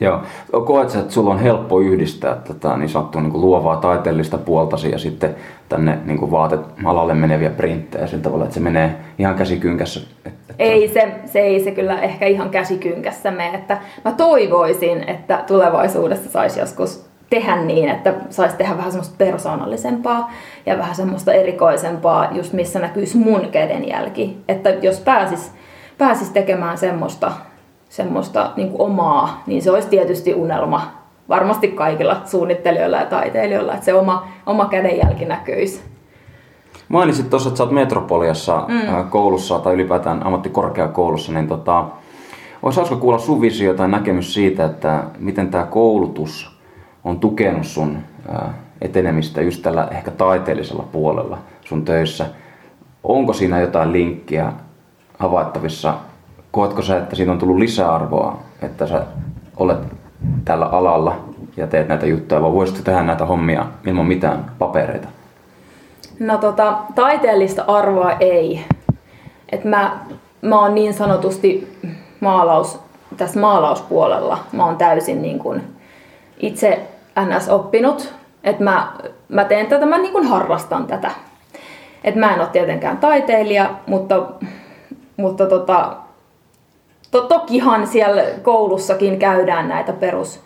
Joo. 0.00 0.22
Koet 0.64 0.94
että 0.94 1.12
sulla 1.12 1.30
on 1.30 1.38
helppo 1.38 1.80
yhdistää 1.80 2.34
tätä 2.34 2.76
niin 2.76 2.88
sanottua 2.88 3.20
niin 3.20 3.40
luovaa 3.40 3.76
taiteellista 3.76 4.38
puoltasi 4.38 4.90
ja 4.90 4.98
sitten 4.98 5.36
tänne 5.68 5.98
niin 6.04 6.18
kuin 6.18 6.30
vaatealalle 6.30 7.14
meneviä 7.14 7.50
printtejä 7.50 8.06
sillä 8.06 8.22
tavalla, 8.22 8.44
että 8.44 8.54
se 8.54 8.60
menee 8.60 8.96
ihan 9.18 9.34
käsikynkässä? 9.34 10.00
Että... 10.26 10.54
Ei 10.58 10.88
se, 10.88 11.14
se, 11.24 11.40
ei 11.40 11.64
se 11.64 11.70
kyllä 11.70 12.00
ehkä 12.00 12.26
ihan 12.26 12.50
käsikynkässä 12.50 13.30
mene. 13.30 13.58
Että 13.58 13.78
mä 14.04 14.12
toivoisin, 14.12 15.04
että 15.08 15.44
tulevaisuudessa 15.46 16.30
saisi 16.30 16.60
joskus 16.60 17.07
tehdä 17.30 17.56
niin, 17.56 17.88
että 17.88 18.14
saisi 18.30 18.56
tehdä 18.56 18.76
vähän 18.76 18.92
semmoista 18.92 19.14
persoonallisempaa 19.18 20.30
ja 20.66 20.78
vähän 20.78 20.94
semmoista 20.94 21.32
erikoisempaa, 21.32 22.28
just 22.32 22.52
missä 22.52 22.78
näkyisi 22.78 23.16
mun 23.16 23.48
kädenjälki. 23.52 24.38
Että 24.48 24.70
jos 24.70 25.00
pääsis, 25.00 25.52
pääsis 25.98 26.30
tekemään 26.30 26.78
semmoista, 26.78 27.32
semmoista 27.88 28.50
niin 28.56 28.70
kuin 28.70 28.80
omaa, 28.80 29.42
niin 29.46 29.62
se 29.62 29.70
olisi 29.70 29.88
tietysti 29.88 30.34
unelma 30.34 30.98
varmasti 31.28 31.68
kaikilla 31.68 32.16
suunnittelijoilla 32.24 32.96
ja 32.96 33.06
taiteilijoilla, 33.06 33.72
että 33.72 33.84
se 33.84 33.94
oma, 33.94 34.28
oma 34.46 34.66
kädenjälki 34.66 35.24
näkyisi. 35.24 35.82
Mainitsit 36.88 37.30
tuossa, 37.30 37.48
että 37.48 37.58
sä 37.58 37.64
oot 37.64 37.72
Metropoliassa 37.72 38.64
mm. 38.68 39.10
koulussa 39.10 39.58
tai 39.58 39.74
ylipäätään 39.74 40.26
ammattikorkeakoulussa, 40.26 41.32
niin 41.32 41.48
tota, 41.48 41.84
olisi 42.62 42.76
hauska 42.80 42.96
kuulla 42.96 43.18
sun 43.18 43.40
visio 43.40 43.74
tai 43.74 43.88
näkemys 43.88 44.34
siitä, 44.34 44.64
että 44.64 45.04
miten 45.18 45.50
tämä 45.50 45.64
koulutus 45.64 46.57
on 47.08 47.20
tukenut 47.20 47.66
sun 47.66 47.98
etenemistä 48.80 49.42
just 49.42 49.62
tällä 49.62 49.88
ehkä 49.90 50.10
taiteellisella 50.10 50.84
puolella 50.92 51.38
sun 51.64 51.84
töissä. 51.84 52.26
Onko 53.04 53.32
siinä 53.32 53.60
jotain 53.60 53.92
linkkiä 53.92 54.52
havaittavissa? 55.18 55.94
Koetko 56.50 56.82
sä, 56.82 56.98
että 56.98 57.16
siitä 57.16 57.32
on 57.32 57.38
tullut 57.38 57.58
lisäarvoa, 57.58 58.38
että 58.62 58.86
sä 58.86 59.02
olet 59.56 59.78
tällä 60.44 60.66
alalla 60.66 61.16
ja 61.56 61.66
teet 61.66 61.88
näitä 61.88 62.06
juttuja, 62.06 62.42
vai 62.42 62.52
voisitko 62.52 62.82
tehdä 62.84 63.02
näitä 63.02 63.26
hommia 63.26 63.66
ilman 63.86 64.06
mitään 64.06 64.50
papereita? 64.58 65.08
No 66.20 66.38
tota, 66.38 66.78
taiteellista 66.94 67.64
arvoa 67.66 68.12
ei. 68.12 68.64
Et 69.52 69.64
mä, 69.64 69.98
mä 70.42 70.60
oon 70.60 70.74
niin 70.74 70.94
sanotusti 70.94 71.78
maalaus, 72.20 72.80
tässä 73.16 73.40
maalauspuolella, 73.40 74.38
mä 74.52 74.64
oon 74.64 74.76
täysin 74.76 75.22
niin 75.22 75.38
kun 75.38 75.60
itse 76.40 76.88
ns. 77.24 77.48
oppinut, 77.48 78.14
että 78.44 78.64
mä, 78.64 78.92
mä 79.28 79.44
teen 79.44 79.66
tätä, 79.66 79.86
mä 79.86 79.98
niin 79.98 80.12
kun 80.12 80.26
harrastan 80.26 80.86
tätä. 80.86 81.10
Et 82.04 82.14
mä 82.14 82.34
en 82.34 82.40
ole 82.40 82.48
tietenkään 82.52 82.98
taiteilija, 82.98 83.70
mutta, 83.86 84.26
mutta 85.16 85.46
tota, 85.46 85.96
to, 87.10 87.20
tokihan 87.20 87.86
siellä 87.86 88.22
koulussakin 88.42 89.18
käydään 89.18 89.68
näitä 89.68 89.92
perus, 89.92 90.40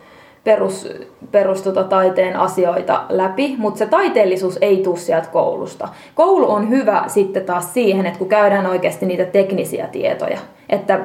perus, 0.45 0.89
perus 1.31 1.63
tota, 1.63 1.85
taiteen 1.85 2.37
asioita 2.37 3.05
läpi, 3.09 3.55
mutta 3.59 3.79
se 3.79 3.87
taiteellisuus 3.87 4.59
ei 4.61 4.77
tule 4.77 4.97
sieltä 4.97 5.29
koulusta. 5.29 5.89
Koulu 6.15 6.51
on 6.51 6.69
hyvä 6.69 7.05
sitten 7.07 7.45
taas 7.45 7.75
siihen, 7.75 8.07
että 8.07 8.19
kun 8.19 8.29
käydään 8.29 8.67
oikeasti 8.67 9.07
niitä 9.07 9.25
teknisiä 9.25 9.87
tietoja, 9.87 10.39
että, 10.69 11.01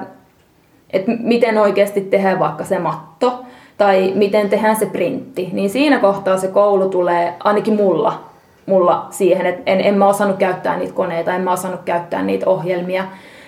että 0.93 1.11
miten 1.19 1.57
oikeasti 1.57 2.01
tehdään 2.01 2.39
vaikka 2.39 2.63
se 2.63 2.79
matto, 2.79 3.43
tai 3.77 4.11
miten 4.15 4.49
tehdään 4.49 4.75
se 4.75 4.85
printti, 4.85 5.49
niin 5.53 5.69
siinä 5.69 5.99
kohtaa 5.99 6.37
se 6.37 6.47
koulu 6.47 6.89
tulee, 6.89 7.33
ainakin 7.43 7.75
mulla, 7.75 8.23
mulla 8.65 9.07
siihen, 9.09 9.45
että 9.45 9.61
en, 9.65 9.81
en 9.81 9.97
mä 9.97 10.07
osannut 10.07 10.37
käyttää 10.37 10.77
niitä 10.77 10.93
koneita, 10.93 11.33
en 11.33 11.41
mä 11.41 11.51
osannut 11.51 11.81
käyttää 11.85 12.23
niitä 12.23 12.49
ohjelmia, 12.49 13.05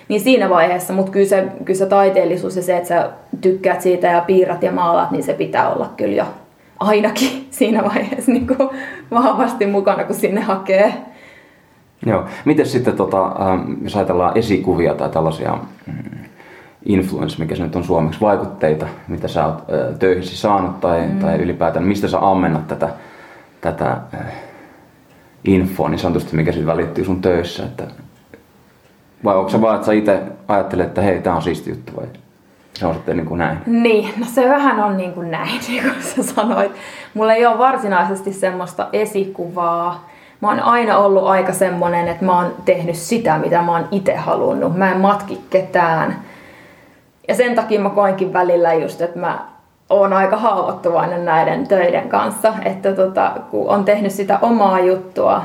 niin 0.08 0.20
siinä 0.20 0.50
vaiheessa, 0.50 0.92
mutta 0.92 1.12
kyllä 1.12 1.28
se, 1.28 1.48
kyllä 1.64 1.78
se 1.78 1.86
taiteellisuus 1.86 2.56
ja 2.56 2.62
se, 2.62 2.76
että 2.76 2.88
sä 2.88 3.10
tykkäät 3.40 3.80
siitä 3.80 4.06
ja 4.06 4.20
piirrat 4.20 4.62
ja 4.62 4.72
maalaat, 4.72 5.10
niin 5.10 5.22
se 5.22 5.34
pitää 5.34 5.70
olla 5.74 5.90
kyllä 5.96 6.14
jo 6.14 6.24
ainakin 6.80 7.46
siinä 7.50 7.84
vaiheessa 7.84 8.32
niin 8.32 8.46
kuin 8.46 8.68
vahvasti 9.10 9.66
mukana, 9.66 10.04
kun 10.04 10.14
sinne 10.14 10.40
hakee. 10.40 10.94
Joo. 12.06 12.24
Miten 12.44 12.66
sitten, 12.66 12.96
tota, 12.96 13.26
ähm, 13.26 13.72
jos 13.82 13.96
ajatellaan 13.96 14.38
esikuvia 14.38 14.94
tai 14.94 15.10
tällaisia 15.10 15.58
mm, 15.86 16.19
influence, 16.84 17.38
mikä 17.38 17.56
se 17.56 17.62
nyt 17.62 17.76
on 17.76 17.84
suomeksi, 17.84 18.20
vaikutteita, 18.20 18.86
mitä 19.08 19.28
sä 19.28 19.46
oot 19.46 19.64
töihin 19.98 20.22
saanut 20.24 20.80
tai, 20.80 21.06
mm. 21.06 21.18
tai 21.18 21.36
ylipäätään, 21.36 21.84
mistä 21.84 22.08
sä 22.08 22.18
ammennat 22.30 22.68
tätä, 22.68 22.88
tätä 23.60 23.96
infoa 25.44 25.88
niin 25.88 25.98
sanotusti, 25.98 26.36
mikä 26.36 26.52
sitten 26.52 26.66
välittyy 26.66 27.04
sun 27.04 27.22
töissä, 27.22 27.64
että 27.64 27.84
vai 29.24 29.36
onko 29.36 29.50
se 29.50 29.60
vaan, 29.60 29.74
että 29.74 29.86
sä 29.86 29.92
itse 29.92 30.22
ajattelet, 30.48 30.86
että 30.86 31.02
hei, 31.02 31.20
tää 31.20 31.36
on 31.36 31.42
siisti 31.42 31.70
juttu 31.70 31.92
vai 31.96 32.06
se 32.80 32.86
on 32.86 32.94
sitten 32.94 33.16
niin 33.16 33.26
kuin 33.26 33.38
näin? 33.38 33.58
Niin, 33.66 34.08
no 34.18 34.26
se 34.26 34.48
vähän 34.48 34.80
on 34.80 34.96
niin 34.96 35.12
kuin 35.12 35.30
näin, 35.30 35.60
niin 35.68 35.82
kuin 35.82 36.02
sä 36.02 36.22
sanoit. 36.22 36.72
Mulla 37.14 37.32
ei 37.32 37.46
ole 37.46 37.58
varsinaisesti 37.58 38.32
semmoista 38.32 38.88
esikuvaa. 38.92 40.10
Mä 40.40 40.48
oon 40.48 40.60
aina 40.60 40.98
ollut 40.98 41.26
aika 41.26 41.52
semmonen, 41.52 42.08
että 42.08 42.24
mä 42.24 42.36
oon 42.36 42.54
tehnyt 42.64 42.96
sitä, 42.96 43.38
mitä 43.38 43.62
mä 43.62 43.72
oon 43.72 43.88
itse 43.90 44.16
halunnut. 44.16 44.76
Mä 44.76 44.90
en 44.90 45.00
matki 45.00 45.40
ketään. 45.50 46.16
Ja 47.30 47.36
sen 47.36 47.54
takia 47.54 47.80
mä 47.80 47.90
koinkin 47.90 48.32
välillä 48.32 48.74
just, 48.74 49.00
että 49.00 49.18
mä 49.18 49.46
oon 49.90 50.12
aika 50.12 50.36
haavoittuvainen 50.36 51.24
näiden 51.24 51.68
töiden 51.68 52.08
kanssa. 52.08 52.54
Että 52.64 52.92
tota, 52.92 53.32
kun 53.50 53.68
on 53.68 53.84
tehnyt 53.84 54.12
sitä 54.12 54.38
omaa 54.42 54.80
juttua 54.80 55.42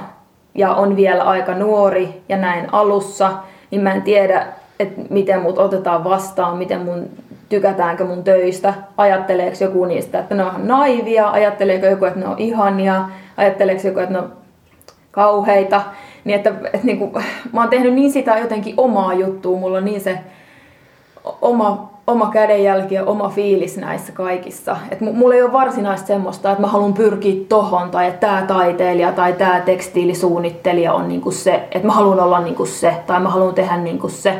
ja 0.55 0.73
on 0.73 0.95
vielä 0.95 1.23
aika 1.23 1.53
nuori 1.53 2.21
ja 2.29 2.37
näin 2.37 2.73
alussa– 2.73 3.31
niin 3.71 3.81
mä 3.81 3.93
en 3.93 4.01
tiedä, 4.01 4.47
että 4.79 5.01
miten 5.09 5.41
mut 5.41 5.57
otetaan 5.57 6.03
vastaan, 6.03 6.57
miten 6.57 6.81
mun 6.81 7.09
tykätäänkö 7.49 8.05
mun 8.05 8.23
töistä, 8.23 8.73
ajatteleeko 8.97 9.57
joku 9.61 9.85
niistä, 9.85 10.19
että 10.19 10.35
ne 10.35 10.43
on 10.43 10.67
naivia, 10.67 11.29
ajatteleeko 11.29 11.85
joku, 11.85 12.05
että 12.05 12.19
ne 12.19 12.27
on 12.27 12.39
ihania, 12.39 13.09
ajatteleeko 13.37 13.87
joku, 13.87 13.99
että 13.99 14.13
ne 14.13 14.19
on 14.19 14.33
kauheita. 15.11 15.81
Niin 16.23 16.35
että, 16.35 16.49
että 16.49 16.87
niin 16.87 16.99
kuin, 16.99 17.11
mä 17.53 17.61
oon 17.61 17.69
tehnyt 17.69 17.93
niin 17.93 18.11
sitä 18.11 18.37
jotenkin 18.37 18.73
omaa 18.77 19.13
juttua, 19.13 19.59
mulla 19.59 19.77
on 19.77 19.85
niin 19.85 20.01
se 20.01 20.19
oma 21.41 21.95
oma 22.07 22.29
kädenjälki 22.29 22.95
ja 22.95 23.05
oma 23.05 23.29
fiilis 23.29 23.77
näissä 23.77 24.11
kaikissa. 24.11 24.77
Et 24.91 25.01
mulla 25.01 25.35
ei 25.35 25.43
ole 25.43 25.51
varsinaista 25.51 26.07
semmoista, 26.07 26.51
että 26.51 26.61
mä 26.61 26.67
haluan 26.67 26.93
pyrkiä 26.93 27.45
tohon 27.49 27.91
tai 27.91 28.07
että 28.07 28.27
tämä 28.27 28.41
taiteilija 28.41 29.11
tai 29.11 29.33
tämä 29.33 29.59
tekstiilisuunnittelija 29.59 30.93
on 30.93 31.07
niinku 31.07 31.31
se, 31.31 31.55
että 31.71 31.87
mä 31.87 31.93
haluan 31.93 32.19
olla 32.19 32.39
niinku 32.39 32.65
se 32.65 32.95
tai 33.07 33.19
mä 33.19 33.29
haluan 33.29 33.53
tehdä 33.53 33.77
niinku 33.77 34.09
se. 34.09 34.39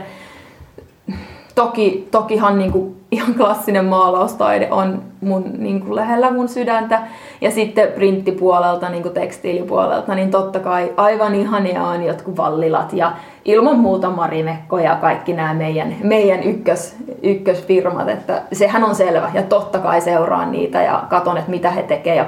Toki, 1.56 2.08
tokihan 2.12 2.58
niinku 2.58 2.96
ihan 3.12 3.34
klassinen 3.34 3.86
maalaustaide 3.86 4.68
on 4.72 5.02
mun 5.22 5.44
niinku 5.58 5.96
lähellä 5.96 6.32
mun 6.32 6.50
sydäntä. 6.50 7.02
Ja 7.42 7.52
sitten 7.52 7.88
printtipuolelta, 7.88 8.90
niinku 8.90 9.10
tekstiilipuolelta, 9.10 10.16
niin 10.16 10.32
totta 10.32 10.60
kai 10.60 10.94
aivan 10.98 11.36
ihania 11.36 11.84
on 11.84 12.04
jotkut 12.04 12.38
vallilat 12.38 12.94
ja 12.94 13.12
ilman 13.46 13.80
muuta 13.80 14.10
Marimekko 14.10 14.80
ja 14.80 14.96
kaikki 14.96 15.34
nämä 15.34 15.54
meidän, 15.54 15.96
meidän 16.04 16.44
ykkös, 16.44 16.96
ykkösfirmat, 17.24 18.10
että 18.10 18.42
sehän 18.52 18.84
on 18.84 18.96
selvä 18.96 19.32
ja 19.34 19.44
totta 19.44 19.80
kai 19.80 20.02
seuraan 20.02 20.52
niitä 20.52 20.82
ja 20.82 21.04
katon, 21.10 21.38
että 21.38 21.52
mitä 21.52 21.72
he 21.72 21.84
tekevät 21.84 22.18
ja 22.18 22.26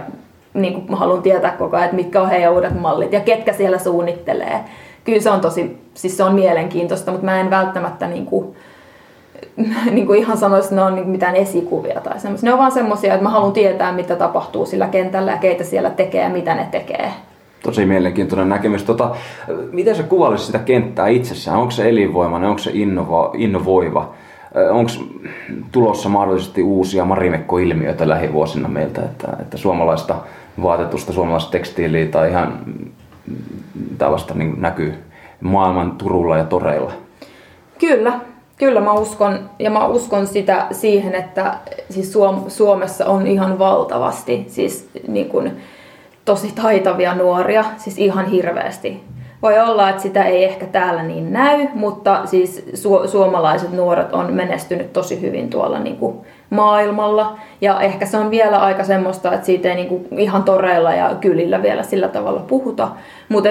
niin 0.54 0.74
kuin 0.74 0.86
mä 0.90 0.96
haluan 0.96 1.22
tietää 1.22 1.52
koko 1.52 1.76
ajan, 1.76 1.86
että 1.86 1.96
mitkä 1.96 2.22
on 2.22 2.30
heidän 2.30 2.54
uudet 2.54 2.80
mallit 2.80 3.14
ja 3.14 3.20
ketkä 3.20 3.54
siellä 3.54 3.78
suunnittelee. 3.78 4.60
Kyllä 5.04 5.22
se 5.22 5.30
on 5.30 5.42
tosi, 5.42 5.82
siis 5.94 6.18
se 6.18 6.24
on 6.24 6.36
mielenkiintoista, 6.36 7.12
mutta 7.12 7.26
mä 7.26 7.40
en 7.40 7.50
välttämättä 7.50 8.08
niin 8.08 8.26
kuin, 8.26 8.56
niin 9.92 10.08
kuin 10.08 10.20
ihan 10.20 10.38
sanoisi, 10.38 10.66
että 10.66 10.76
ne 10.76 10.82
on 10.82 10.96
niin 10.96 11.10
mitään 11.10 11.36
esikuvia 11.36 12.02
tai 12.02 12.20
semmoisia. 12.20 12.48
Ne 12.48 12.54
on 12.54 12.60
vaan 12.60 12.72
semmoisia, 12.72 13.14
että 13.14 13.24
mä 13.24 13.30
haluan 13.30 13.52
tietää, 13.52 13.92
mitä 13.92 14.16
tapahtuu 14.16 14.66
sillä 14.66 14.88
kentällä 14.88 15.32
ja 15.32 15.38
keitä 15.38 15.64
siellä 15.64 15.90
tekee 15.90 16.24
ja 16.24 16.30
mitä 16.30 16.56
ne 16.56 16.68
tekee. 16.72 17.12
Tosi 17.64 17.86
mielenkiintoinen 17.86 18.50
näkemys. 18.50 18.84
Tota, 18.84 19.16
miten 19.72 19.96
sä 19.96 20.04
kuvailisit 20.04 20.46
sitä 20.46 20.60
kenttää 20.60 21.08
itsessään? 21.08 21.58
Onko 21.58 21.72
se 21.72 21.90
elinvoimainen, 21.90 22.50
onko 22.50 22.60
se 22.60 22.72
innova, 22.74 23.32
innovoiva? 23.34 24.14
Onko 24.72 24.92
tulossa 25.72 26.10
mahdollisesti 26.10 26.64
uusia 26.64 27.06
marimekko-ilmiöitä 27.06 28.10
lähivuosina 28.10 28.68
meiltä, 28.68 29.02
että, 29.02 29.28
että 29.42 29.58
suomalaista 29.58 30.16
vaatetusta, 30.64 31.14
suomalaista 31.14 31.52
tekstiiliä 31.52 32.06
tai 32.06 32.30
ihan 32.30 32.60
tällaista 33.98 34.34
niin 34.34 34.62
näkyy 34.62 34.94
maailman 35.42 35.92
turulla 35.92 36.38
ja 36.38 36.44
toreilla? 36.44 36.92
Kyllä, 37.80 38.20
Kyllä 38.58 38.82
mä 38.82 38.94
uskon, 38.94 39.50
ja 39.60 39.70
mä 39.70 39.88
uskon 39.88 40.28
sitä 40.28 40.66
siihen, 40.72 41.16
että 41.16 41.54
siis 41.90 42.14
Suom- 42.14 42.50
Suomessa 42.50 43.06
on 43.06 43.28
ihan 43.28 43.60
valtavasti 43.60 44.46
siis 44.48 44.90
niin 45.08 45.30
kun, 45.30 45.52
tosi 46.26 46.52
taitavia 46.62 47.16
nuoria, 47.16 47.66
siis 47.78 47.98
ihan 47.98 48.26
hirveästi. 48.26 49.04
Voi 49.42 49.60
olla, 49.60 49.90
että 49.90 50.02
sitä 50.02 50.24
ei 50.24 50.44
ehkä 50.44 50.66
täällä 50.66 51.04
niin 51.04 51.34
näy, 51.34 51.68
mutta 51.74 52.26
siis 52.26 52.66
su- 52.74 53.08
suomalaiset 53.08 53.72
nuoret 53.72 54.14
on 54.14 54.34
menestynyt 54.34 54.94
tosi 54.94 55.22
hyvin 55.22 55.50
tuolla 55.50 55.80
niin 55.80 55.98
kuin 55.98 56.18
maailmalla. 56.50 57.38
Ja 57.62 57.82
ehkä 57.82 58.06
se 58.06 58.18
on 58.18 58.32
vielä 58.32 58.58
aika 58.60 58.84
semmoista, 58.84 59.34
että 59.34 59.46
siitä 59.46 59.70
ei 59.70 59.76
niin 59.76 59.88
kuin 59.88 60.08
ihan 60.20 60.44
toreilla 60.44 60.94
ja 60.94 61.16
kylillä 61.22 61.62
vielä 61.62 61.84
sillä 61.84 62.08
tavalla 62.08 62.40
puhuta. 62.40 62.88
Mutta 63.30 63.50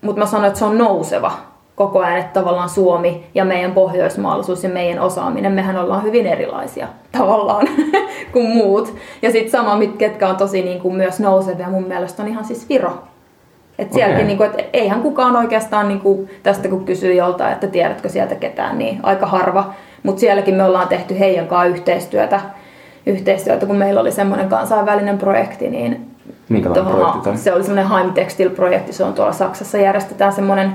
mut 0.00 0.16
mä 0.16 0.26
sanon, 0.26 0.46
että 0.46 0.58
se 0.58 0.64
on 0.64 0.78
nouseva 0.78 1.32
koko 1.74 1.98
ajan, 1.98 2.18
että 2.18 2.40
tavallaan 2.40 2.68
Suomi 2.68 3.26
ja 3.34 3.44
meidän 3.44 3.72
pohjoismaallisuus 3.72 4.64
ja 4.64 4.70
meidän 4.70 5.02
osaaminen, 5.02 5.52
mehän 5.52 5.76
ollaan 5.76 6.02
hyvin 6.02 6.26
erilaisia 6.26 6.88
tavallaan 7.12 7.68
kuin 8.32 8.50
muut. 8.50 8.94
Ja 9.22 9.32
sitten 9.32 9.50
sama, 9.50 9.78
ketkä 9.98 10.28
on 10.28 10.36
tosi 10.36 10.62
niin 10.62 10.80
kuin 10.80 10.94
myös 10.94 11.20
nousevia, 11.20 11.68
mun 11.68 11.88
mielestä 11.88 12.22
on 12.22 12.28
ihan 12.28 12.44
siis 12.44 12.68
Viro. 12.68 13.02
Et 13.78 13.92
sielläkin, 13.92 14.16
okay. 14.16 14.26
niin 14.26 14.36
kuin, 14.36 14.50
että 14.50 14.64
eihän 14.72 15.02
kukaan 15.02 15.36
oikeastaan 15.36 15.88
niin 15.88 16.00
kuin, 16.00 16.30
tästä 16.42 16.68
kun 16.68 16.84
kysyy 16.84 17.14
joltain, 17.14 17.52
että 17.52 17.66
tiedätkö 17.66 18.08
sieltä 18.08 18.34
ketään, 18.34 18.78
niin 18.78 19.00
aika 19.02 19.26
harva. 19.26 19.72
Mutta 20.02 20.20
sielläkin 20.20 20.54
me 20.54 20.64
ollaan 20.64 20.88
tehty 20.88 21.18
heidän 21.18 21.46
kanssa 21.46 21.68
yhteistyötä, 21.68 22.40
yhteistyötä, 23.06 23.66
kun 23.66 23.76
meillä 23.76 24.00
oli 24.00 24.12
semmoinen 24.12 24.48
kansainvälinen 24.48 25.18
projekti, 25.18 25.70
niin 25.70 26.10
Minkälainen 26.48 26.86
projekti 26.86 27.18
toi? 27.18 27.36
se 27.36 27.52
oli 27.52 27.64
semmoinen 27.64 27.90
Heimtextil-projekti, 27.90 28.92
se 28.92 29.04
on 29.04 29.14
tuolla 29.14 29.32
Saksassa, 29.32 29.78
järjestetään 29.78 30.32
semmoinen 30.32 30.72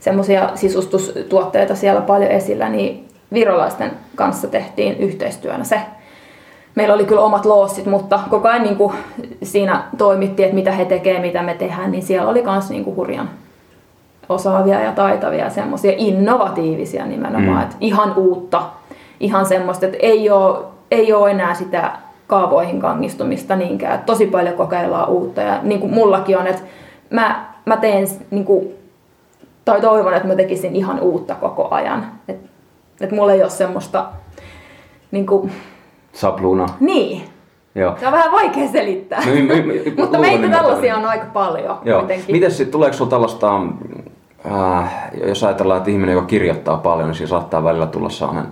semmoisia 0.00 0.50
sisustustuotteita 0.54 1.74
siellä 1.74 2.00
paljon 2.00 2.30
esillä, 2.30 2.68
niin 2.68 3.08
virolaisten 3.32 3.90
kanssa 4.14 4.48
tehtiin 4.48 4.96
yhteistyönä 4.98 5.64
se. 5.64 5.80
Meillä 6.74 6.94
oli 6.94 7.04
kyllä 7.04 7.20
omat 7.20 7.44
loossit, 7.44 7.86
mutta 7.86 8.20
koko 8.30 8.48
ajan 8.48 8.62
niin 8.62 8.76
kuin 8.76 8.92
siinä 9.42 9.82
toimittiin, 9.98 10.44
että 10.46 10.54
mitä 10.54 10.72
he 10.72 10.84
tekevät, 10.84 11.22
mitä 11.22 11.42
me 11.42 11.54
tehdään, 11.54 11.90
niin 11.90 12.02
siellä 12.02 12.30
oli 12.30 12.42
myös 12.42 12.70
niin 12.70 12.84
kuin 12.84 12.96
hurjan 12.96 13.30
osaavia 14.28 14.80
ja 14.80 14.92
taitavia, 14.92 15.50
semmoisia 15.50 15.92
innovatiivisia 15.96 17.06
nimenomaan, 17.06 17.56
Mm. 17.56 17.62
että 17.62 17.76
ihan 17.80 18.14
uutta, 18.16 18.62
ihan 19.20 19.46
semmoista, 19.46 19.86
että 19.86 19.98
ei 20.00 20.30
ole, 20.30 20.58
ei 20.90 21.12
ole 21.12 21.30
enää 21.30 21.54
sitä 21.54 21.92
kaavoihin 22.26 22.80
kangistumista 22.80 23.56
niinkään, 23.56 23.94
että 23.94 24.06
tosi 24.06 24.26
paljon 24.26 24.54
kokeillaan 24.54 25.08
uutta 25.08 25.40
ja 25.40 25.60
niin 25.62 25.80
kuin 25.80 25.94
mullakin 25.94 26.38
on, 26.38 26.46
että 26.46 26.62
mä, 27.10 27.44
mä 27.64 27.76
teen 27.76 28.06
niin 28.30 28.44
kuin, 28.44 28.68
tai 29.72 29.80
toivon, 29.80 30.14
että 30.14 30.28
mä 30.28 30.34
tekisin 30.34 30.76
ihan 30.76 31.00
uutta 31.00 31.34
koko 31.34 31.68
ajan, 31.70 32.06
että, 32.28 32.48
että 33.00 33.14
mulla 33.16 33.32
ei 33.32 33.42
ole 33.42 33.50
semmoista, 33.50 34.06
niin 35.10 35.26
kuin, 35.26 35.52
Sapluuna. 36.12 36.66
niin, 36.80 37.22
Joo. 37.74 37.96
se 38.00 38.06
on 38.06 38.12
vähän 38.12 38.32
vaikea 38.32 38.68
selittää, 38.68 39.22
My- 39.26 39.42
my- 39.42 39.62
my- 39.62 39.94
mutta 39.96 40.18
meitä 40.18 40.48
tällaisia 40.48 40.96
on 40.96 41.04
aika 41.04 41.26
paljon 41.32 41.78
Joo. 41.84 41.98
kuitenkin. 42.00 42.32
Miten 42.34 42.50
sitten, 42.50 42.72
tuleeko 42.72 42.92
sinulla 42.92 43.10
tällaista, 43.10 43.60
äh, 44.52 44.92
jos 45.26 45.44
ajatellaan, 45.44 45.78
että 45.78 45.90
ihminen, 45.90 46.12
joka 46.14 46.26
kirjoittaa 46.26 46.76
paljon, 46.76 47.08
niin 47.08 47.14
siinä 47.16 47.28
saattaa 47.28 47.64
välillä 47.64 47.86
tulla 47.86 48.08
sellainen 48.08 48.46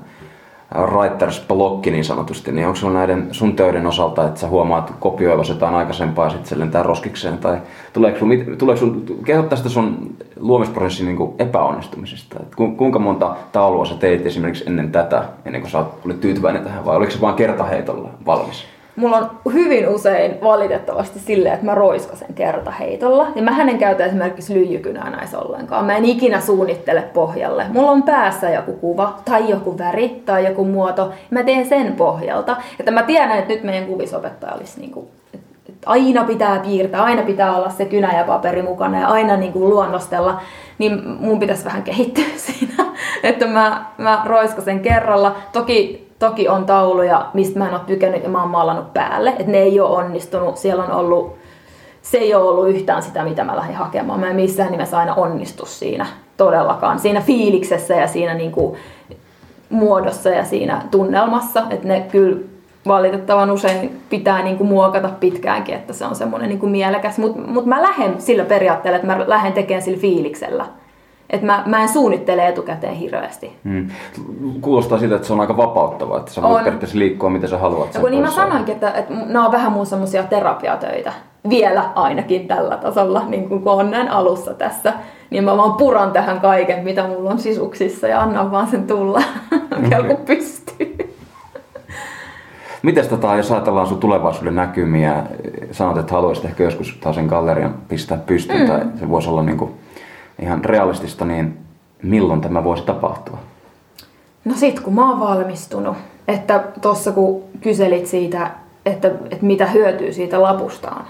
äh, 0.76 0.84
writers 0.84 1.44
blokki 1.48 1.90
niin 1.90 2.04
sanotusti, 2.04 2.52
niin 2.52 2.66
onko 2.66 2.76
sinulla 2.76 2.98
näiden 2.98 3.28
sun 3.30 3.56
töiden 3.56 3.86
osalta, 3.86 4.26
että 4.26 4.40
sä 4.40 4.48
huomaat 4.48 4.92
kopioivasi 5.00 5.52
jotain 5.52 5.74
aikaisempaa 5.74 6.30
sitten 6.30 6.60
lentää 6.60 6.82
roskikseen, 6.82 7.38
tai 7.38 7.58
tuleeko 7.92 8.18
sun, 8.18 8.30
tuleeko 8.58 8.80
sun 8.80 9.06
tästä 9.48 9.68
sun 9.68 10.16
luomisprosessin 10.40 11.06
niin 11.06 11.34
epäonnistumisesta, 11.38 12.36
että 12.42 12.56
ku, 12.56 12.70
kuinka 12.70 12.98
monta 12.98 13.36
taulua 13.52 13.84
sä 13.84 13.94
teit 13.94 14.26
esimerkiksi 14.26 14.64
ennen 14.66 14.92
tätä, 14.92 15.24
ennen 15.44 15.60
kuin 15.60 15.70
sä 15.70 15.84
olit 16.04 16.20
tyytyväinen 16.20 16.64
tähän, 16.64 16.84
vai 16.84 16.96
oliko 16.96 17.10
se 17.10 17.20
vaan 17.20 17.34
kertaheitolla 17.34 18.08
valmis? 18.26 18.77
Mulla 18.98 19.16
on 19.16 19.52
hyvin 19.52 19.88
usein 19.88 20.40
valitettavasti 20.42 21.18
silleen, 21.18 21.54
että 21.54 21.66
mä 21.66 21.74
roiskasen 21.74 22.34
kertaheitolla. 22.34 23.28
Ja 23.34 23.42
mä 23.42 23.62
en 23.62 23.78
käytä 23.78 24.04
esimerkiksi 24.04 24.54
lyijykynää 24.54 25.10
näissä 25.10 25.38
ollenkaan. 25.38 25.84
Mä 25.84 25.96
en 25.96 26.04
ikinä 26.04 26.40
suunnittele 26.40 27.02
pohjalle. 27.02 27.66
Mulla 27.68 27.90
on 27.90 28.02
päässä 28.02 28.50
joku 28.50 28.72
kuva, 28.72 29.18
tai 29.24 29.50
joku 29.50 29.78
väri, 29.78 30.22
tai 30.26 30.46
joku 30.46 30.64
muoto. 30.64 31.12
Mä 31.30 31.42
teen 31.42 31.66
sen 31.66 31.92
pohjalta. 31.92 32.56
Että 32.80 32.90
mä 32.90 33.02
tiedän, 33.02 33.38
että 33.38 33.54
nyt 33.54 33.64
meidän 33.64 33.86
kuvisopettaja 33.86 34.54
olisi 34.54 34.80
niinku, 34.80 35.10
aina 35.86 36.24
pitää 36.24 36.58
piirtää, 36.58 37.02
aina 37.02 37.22
pitää 37.22 37.56
olla 37.56 37.70
se 37.70 37.84
kynä 37.84 38.18
ja 38.18 38.24
paperi 38.24 38.62
mukana 38.62 39.00
ja 39.00 39.06
aina 39.06 39.36
niin 39.36 39.52
kuin 39.52 39.68
luonnostella, 39.70 40.40
niin 40.78 41.02
mun 41.20 41.40
pitäisi 41.40 41.64
vähän 41.64 41.82
kehittyä 41.82 42.24
siinä, 42.46 42.84
että 43.22 43.46
mä, 43.46 43.84
mä 43.98 44.22
roiskasen 44.26 44.80
kerralla. 44.80 45.36
Toki, 45.52 46.07
toki 46.18 46.48
on 46.48 46.66
tauluja, 46.66 47.26
mistä 47.34 47.58
mä 47.58 47.68
en 47.68 47.74
ole 47.74 47.80
tykännyt 47.86 48.22
ja 48.22 48.28
mä 48.28 48.40
oon 48.40 48.50
maalannut 48.50 48.92
päälle, 48.92 49.30
että 49.30 49.52
ne 49.52 49.58
ei 49.58 49.80
ole 49.80 49.96
onnistunut. 49.96 50.56
Siellä 50.56 50.84
on 50.84 50.92
ollut, 50.92 51.36
se 52.02 52.18
ei 52.18 52.34
ole 52.34 52.48
ollut 52.48 52.68
yhtään 52.68 53.02
sitä, 53.02 53.24
mitä 53.24 53.44
mä 53.44 53.56
lähdin 53.56 53.76
hakemaan. 53.76 54.20
Mä 54.20 54.30
en 54.30 54.36
missään 54.36 54.70
nimessä 54.70 54.98
aina 54.98 55.14
onnistu 55.14 55.66
siinä 55.66 56.06
todellakaan. 56.36 56.98
Siinä 56.98 57.20
fiiliksessä 57.20 57.94
ja 57.94 58.08
siinä 58.08 58.34
niin 58.34 58.52
kuin 58.52 58.76
muodossa 59.70 60.28
ja 60.28 60.44
siinä 60.44 60.82
tunnelmassa, 60.90 61.62
että 61.70 61.88
ne 61.88 62.00
kyllä 62.00 62.36
valitettavan 62.86 63.50
usein 63.50 64.00
pitää 64.10 64.42
niinku 64.42 64.64
muokata 64.64 65.08
pitkäänkin, 65.20 65.74
että 65.74 65.92
se 65.92 66.04
on 66.04 66.14
semmoinen 66.14 66.48
niinku 66.48 66.66
mielekäs. 66.66 67.18
Mutta 67.18 67.40
mut 67.40 67.66
mä 67.66 67.82
lähden 67.82 68.20
sillä 68.20 68.44
periaatteella, 68.44 68.96
että 68.96 69.16
mä 69.16 69.24
lähden 69.26 69.52
tekemään 69.52 69.82
sillä 69.82 69.98
fiiliksellä. 69.98 70.66
Että 71.30 71.46
mä, 71.46 71.62
mä 71.66 71.82
en 71.82 71.88
suunnittele 71.88 72.48
etukäteen 72.48 72.94
hirveästi. 72.94 73.56
Hmm. 73.64 73.88
Kuulostaa 74.60 74.98
siltä, 74.98 75.16
että 75.16 75.26
se 75.26 75.32
on 75.32 75.40
aika 75.40 75.56
vapauttavaa, 75.56 76.18
että 76.18 76.32
sä 76.32 76.42
voit 76.42 76.52
On. 76.52 76.58
periaatteessa 76.58 76.98
liikkua 76.98 77.30
miten 77.30 77.48
sä 77.48 77.58
haluat. 77.58 77.94
Ja 77.94 78.00
kun 78.00 78.10
niin 78.10 78.22
mä 78.22 78.30
sanoinkin, 78.30 78.74
että, 78.74 78.90
että 78.90 79.14
nämä 79.14 79.46
on 79.46 79.52
vähän 79.52 79.72
mun 79.72 79.86
semmoisia 79.86 80.22
terapiatöitä. 80.22 81.12
Vielä 81.48 81.84
ainakin 81.94 82.48
tällä 82.48 82.76
tasolla, 82.76 83.22
niin 83.28 83.48
kuin 83.48 83.62
kun 83.62 83.72
on 83.72 83.90
näin 83.90 84.08
alussa 84.08 84.54
tässä. 84.54 84.92
Niin 85.30 85.44
mä 85.44 85.56
vaan 85.56 85.72
puran 85.72 86.12
tähän 86.12 86.40
kaiken, 86.40 86.84
mitä 86.84 87.06
mulla 87.06 87.30
on 87.30 87.38
sisuksissa 87.38 88.08
ja 88.08 88.22
annan 88.22 88.50
vaan 88.50 88.66
sen 88.66 88.86
tulla, 88.86 89.22
okay. 89.86 90.04
kun 90.04 90.26
pystyy. 90.26 91.14
Mites 92.82 93.08
tota, 93.08 93.36
jos 93.36 93.52
ajatellaan 93.52 93.86
sun 93.86 93.98
tulevaisuuden 93.98 94.54
näkymiä, 94.54 95.22
sanot, 95.72 95.98
että 95.98 96.12
haluaisit 96.12 96.44
ehkä 96.44 96.64
joskus 96.64 96.98
taas 97.00 97.16
sen 97.16 97.26
gallerian 97.26 97.74
pistää 97.88 98.18
pystyyn, 98.18 98.60
mm. 98.60 98.66
tai 98.66 98.80
se 99.00 99.08
voisi 99.08 99.28
olla 99.28 99.42
niinku 99.42 99.74
ihan 100.42 100.64
realistista, 100.64 101.24
niin 101.24 101.58
milloin 102.02 102.40
tämä 102.40 102.64
voisi 102.64 102.82
tapahtua? 102.82 103.38
No 104.44 104.54
sit 104.54 104.80
kun 104.80 104.94
mä 104.94 105.08
oon 105.10 105.20
valmistunut, 105.20 105.96
että 106.28 106.64
tossa 106.80 107.12
kun 107.12 107.42
kyselit 107.60 108.06
siitä, 108.06 108.50
että, 108.86 109.08
että 109.08 109.46
mitä 109.46 109.66
hyötyy 109.66 110.12
siitä 110.12 110.42
lapustaan, 110.42 111.04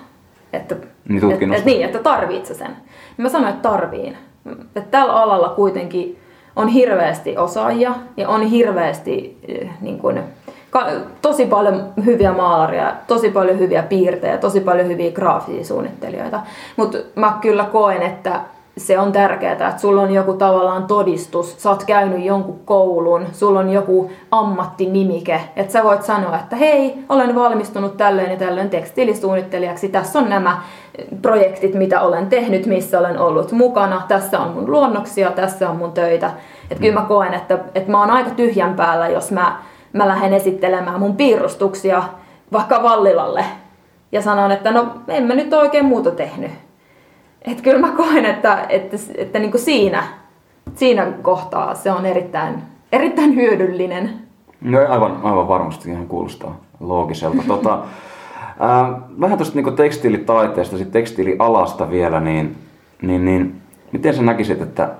että, 0.52 0.76
Niin, 1.08 1.20
tutkinnosta. 1.20 1.56
et, 1.62 1.68
et, 1.68 1.74
niin, 1.74 1.84
että 1.86 1.98
tarvit 1.98 2.46
sä 2.46 2.54
sen. 2.54 2.66
Niin 2.70 3.22
mä 3.22 3.28
sanoin, 3.28 3.54
että 3.54 3.68
tarviin. 3.68 4.16
Että 4.76 4.90
tällä 4.90 5.12
alalla 5.12 5.48
kuitenkin 5.48 6.18
on 6.56 6.68
hirveästi 6.68 7.36
osaajia 7.36 7.94
ja 8.16 8.28
on 8.28 8.42
hirveästi 8.42 9.38
eh, 9.48 9.70
niin 9.80 9.98
kuin, 9.98 10.20
tosi 11.22 11.46
paljon 11.46 11.92
hyviä 12.04 12.32
maalaria, 12.32 12.92
tosi 13.06 13.30
paljon 13.30 13.58
hyviä 13.58 13.82
piirtejä, 13.82 14.38
tosi 14.38 14.60
paljon 14.60 14.88
hyviä 14.88 15.10
graafisia 15.10 15.64
suunnittelijoita. 15.64 16.40
Mutta 16.76 16.98
mä 17.14 17.38
kyllä 17.40 17.64
koen, 17.64 18.02
että 18.02 18.40
se 18.78 18.98
on 18.98 19.12
tärkeää, 19.12 19.52
että 19.52 19.78
sulla 19.78 20.02
on 20.02 20.14
joku 20.14 20.32
tavallaan 20.32 20.86
todistus, 20.86 21.62
sä 21.62 21.70
oot 21.70 21.84
käynyt 21.84 22.24
jonkun 22.24 22.60
koulun, 22.64 23.26
sulla 23.32 23.60
on 23.60 23.70
joku 23.70 24.10
ammattinimike, 24.30 25.40
että 25.56 25.72
sä 25.72 25.84
voit 25.84 26.02
sanoa, 26.02 26.36
että 26.36 26.56
hei, 26.56 26.98
olen 27.08 27.34
valmistunut 27.34 27.96
tällöin 27.96 28.30
ja 28.30 28.36
tällöin 28.36 28.70
tekstiilisuunnittelijaksi, 28.70 29.88
tässä 29.88 30.18
on 30.18 30.28
nämä 30.28 30.62
projektit, 31.22 31.74
mitä 31.74 32.00
olen 32.00 32.26
tehnyt, 32.26 32.66
missä 32.66 32.98
olen 32.98 33.18
ollut 33.18 33.52
mukana, 33.52 34.02
tässä 34.08 34.40
on 34.40 34.50
mun 34.50 34.70
luonnoksia, 34.70 35.30
tässä 35.30 35.70
on 35.70 35.76
mun 35.76 35.92
töitä. 35.92 36.30
Että 36.70 36.82
kyllä 36.82 37.00
mä 37.00 37.06
koen, 37.06 37.34
että, 37.34 37.58
että 37.74 37.90
mä 37.90 38.00
oon 38.00 38.10
aika 38.10 38.30
tyhjän 38.30 38.74
päällä, 38.74 39.08
jos 39.08 39.30
mä, 39.30 39.56
mä 39.92 40.08
lähden 40.08 40.32
esittelemään 40.32 41.00
mun 41.00 41.16
piirustuksia 41.16 42.02
vaikka 42.52 42.82
Vallilalle 42.82 43.44
ja 44.12 44.22
sanon, 44.22 44.52
että 44.52 44.70
no 44.70 44.86
en 45.08 45.24
mä 45.24 45.34
nyt 45.34 45.52
oikein 45.52 45.84
muuta 45.84 46.10
tehnyt. 46.10 46.67
Että 47.42 47.62
kyllä 47.62 47.78
mä 47.78 47.92
koen, 47.96 48.24
että, 48.24 48.66
että, 48.68 48.96
että 49.14 49.38
niin 49.38 49.50
kuin 49.50 49.60
siinä, 49.60 50.04
siinä 50.74 51.12
kohtaa 51.22 51.74
se 51.74 51.92
on 51.92 52.06
erittäin, 52.06 52.54
erittäin 52.92 53.34
hyödyllinen. 53.34 54.10
No 54.60 54.78
aivan, 54.88 55.20
aivan 55.22 55.48
varmasti 55.48 55.90
ihan 55.90 56.06
kuulostaa 56.06 56.60
loogiselta. 56.80 57.42
tota, 57.48 57.78
ää, 58.60 59.00
vähän 59.20 59.38
tuosta 59.38 59.54
niinku 59.54 59.70
tekstiilitaiteesta, 59.70 60.78
sit 60.78 60.92
tekstiilialasta 60.92 61.90
vielä, 61.90 62.20
niin, 62.20 62.56
niin, 63.02 63.24
niin 63.24 63.60
miten 63.92 64.14
sä 64.14 64.22
näkisit, 64.22 64.62
että 64.62 64.90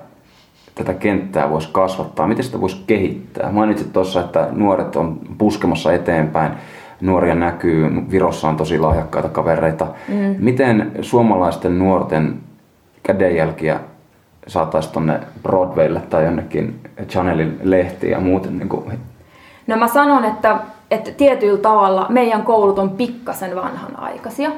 tätä 0.75 0.93
kenttää 0.93 1.49
voisi 1.49 1.69
kasvattaa? 1.71 2.27
Miten 2.27 2.43
sitä 2.45 2.61
voisi 2.61 2.83
kehittää? 2.87 3.51
Mainitsit 3.51 3.93
tuossa, 3.93 4.19
että 4.19 4.47
nuoret 4.51 4.95
on 4.95 5.19
puskemassa 5.37 5.93
eteenpäin. 5.93 6.51
Nuoria 7.01 7.35
näkyy, 7.35 7.89
Virossa 8.11 8.49
on 8.49 8.57
tosi 8.57 8.79
lahjakkaita 8.79 9.29
kavereita. 9.29 9.87
Mm. 10.07 10.35
Miten 10.39 10.91
suomalaisten 11.01 11.79
nuorten 11.79 12.39
kädenjälkiä 13.03 13.79
saataisiin 14.47 14.93
tonne 14.93 15.19
Broadwaylle 15.43 16.01
tai 16.09 16.23
jonnekin 16.23 16.79
Channelin 17.07 17.59
lehtiin 17.63 18.11
ja 18.11 18.19
muuten 18.19 18.57
niin 18.57 18.69
kuin 18.69 18.99
No 19.67 19.77
mä 19.77 19.87
sanon, 19.87 20.25
että, 20.25 20.59
että 20.91 21.11
tietyllä 21.11 21.57
tavalla 21.57 22.05
meidän 22.09 22.43
koulut 22.43 22.79
on 22.79 22.89
pikkasen 22.89 23.55
vanhanaikaisia. 23.55 24.51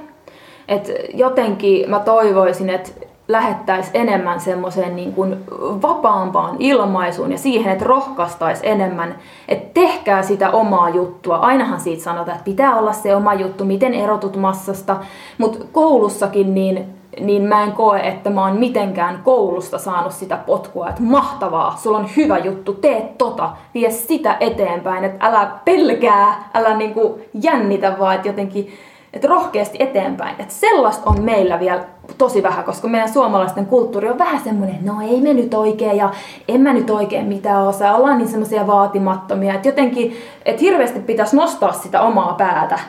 Et 0.67 0.91
jotenkin 1.13 1.89
mä 1.89 1.99
toivoisin, 1.99 2.69
että 2.69 2.91
lähettäisiin 3.31 3.95
enemmän 3.95 4.39
semmoiseen 4.39 4.95
niin 4.95 5.13
kuin 5.13 5.37
vapaampaan 5.81 6.55
ilmaisuun 6.59 7.31
ja 7.31 7.37
siihen, 7.37 7.73
että 7.73 7.85
rohkaistaisi 7.85 8.67
enemmän, 8.67 9.15
että 9.47 9.69
tehkää 9.73 10.21
sitä 10.21 10.49
omaa 10.49 10.89
juttua. 10.89 11.37
Ainahan 11.37 11.79
siitä 11.79 12.03
sanotaan, 12.03 12.37
että 12.37 12.45
pitää 12.45 12.75
olla 12.75 12.93
se 12.93 13.15
oma 13.15 13.33
juttu, 13.33 13.65
miten 13.65 13.93
erotut 13.93 14.35
massasta, 14.35 14.97
mutta 15.37 15.65
koulussakin 15.71 16.53
niin 16.53 17.01
niin 17.19 17.41
mä 17.41 17.63
en 17.63 17.71
koe, 17.71 17.99
että 17.99 18.29
mä 18.29 18.45
oon 18.45 18.57
mitenkään 18.57 19.21
koulusta 19.23 19.77
saanut 19.77 20.11
sitä 20.11 20.37
potkua, 20.37 20.89
että 20.89 21.01
mahtavaa, 21.01 21.75
sulla 21.77 21.97
on 21.97 22.09
hyvä 22.17 22.37
juttu, 22.37 22.73
tee 22.73 23.13
tota, 23.17 23.49
vie 23.73 23.91
sitä 23.91 24.37
eteenpäin, 24.39 25.03
että 25.03 25.27
älä 25.27 25.51
pelkää, 25.65 26.49
älä 26.53 26.77
niinku 26.77 27.19
jännitä 27.33 27.95
vaan, 27.99 28.15
että 28.15 28.27
jotenkin 28.27 28.73
että 29.13 29.27
rohkeasti 29.27 29.77
eteenpäin. 29.79 30.35
Että 30.39 30.53
sellaista 30.53 31.09
on 31.09 31.21
meillä 31.21 31.59
vielä 31.59 31.83
tosi 32.17 32.43
vähän, 32.43 32.65
koska 32.65 32.87
meidän 32.87 33.13
suomalaisten 33.13 33.65
kulttuuri 33.65 34.09
on 34.09 34.19
vähän 34.19 34.41
semmoinen, 34.43 34.75
että 34.75 34.91
no 34.91 35.01
ei 35.01 35.21
me 35.21 35.33
nyt 35.33 35.53
oikein 35.53 35.97
ja 35.97 36.09
en 36.47 36.61
mä 36.61 36.73
nyt 36.73 36.89
oikein 36.89 37.25
mitään 37.25 37.67
osaa. 37.67 37.95
Ollaan 37.95 38.17
niin 38.17 38.27
semmoisia 38.27 38.67
vaatimattomia, 38.67 39.53
että 39.53 39.67
jotenkin, 39.67 40.17
että 40.45 40.61
hirveästi 40.61 40.99
pitäisi 40.99 41.35
nostaa 41.35 41.73
sitä 41.73 42.01
omaa 42.01 42.33
päätä. 42.33 42.79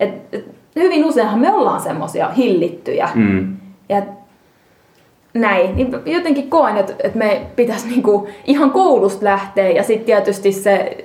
Et, 0.00 0.14
et, 0.32 0.44
hyvin 0.76 1.04
useinhan 1.04 1.40
me 1.40 1.52
ollaan 1.52 1.80
semmoisia 1.80 2.28
hillittyjä. 2.28 3.08
Mm. 3.14 3.56
Ja 3.88 4.02
näin, 5.34 5.76
niin 5.76 5.92
jotenkin 6.06 6.50
koen, 6.50 6.76
että, 6.76 6.92
että 7.04 7.18
me 7.18 7.46
pitäisi 7.56 7.88
niinku 7.88 8.28
ihan 8.44 8.70
koulusta 8.70 9.24
lähteä 9.24 9.70
ja 9.70 9.82
sitten 9.82 10.06
tietysti 10.06 10.52
se, 10.52 11.04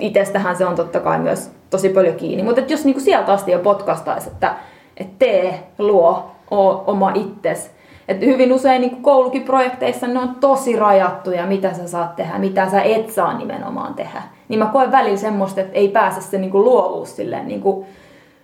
itsestähän 0.00 0.56
se 0.56 0.66
on 0.66 0.74
totta 0.74 1.00
kai 1.00 1.18
myös 1.18 1.50
tosi 1.70 1.88
paljon 1.88 2.14
kiinni, 2.14 2.42
mutta 2.42 2.60
jos 2.68 2.84
niinku 2.84 3.00
sieltä 3.00 3.32
asti 3.32 3.50
jo 3.50 3.58
potkastaisi, 3.58 4.28
että, 4.28 4.54
että 4.96 5.14
tee, 5.18 5.62
luo, 5.78 6.30
oo 6.50 6.84
oma 6.86 7.12
itses. 7.14 7.70
Et 8.08 8.20
hyvin 8.20 8.52
usein 8.52 8.80
niin 8.80 9.02
koulukin 9.02 9.42
projekteissa 9.42 10.06
ne 10.06 10.18
on 10.18 10.34
tosi 10.34 10.76
rajattuja, 10.76 11.46
mitä 11.46 11.74
sä 11.74 11.88
saat 11.88 12.16
tehdä, 12.16 12.38
mitä 12.38 12.70
sä 12.70 12.82
et 12.82 13.10
saa 13.10 13.38
nimenomaan 13.38 13.94
tehdä. 13.94 14.22
Niin 14.48 14.58
mä 14.58 14.66
koen 14.66 14.92
välillä 14.92 15.16
semmoista, 15.16 15.60
että 15.60 15.78
ei 15.78 15.88
pääse 15.88 16.20
se 16.20 16.38
niin 16.38 16.52
luovuus 16.52 17.16
silleen 17.16 17.48
niin 17.48 17.60
kuin 17.60 17.86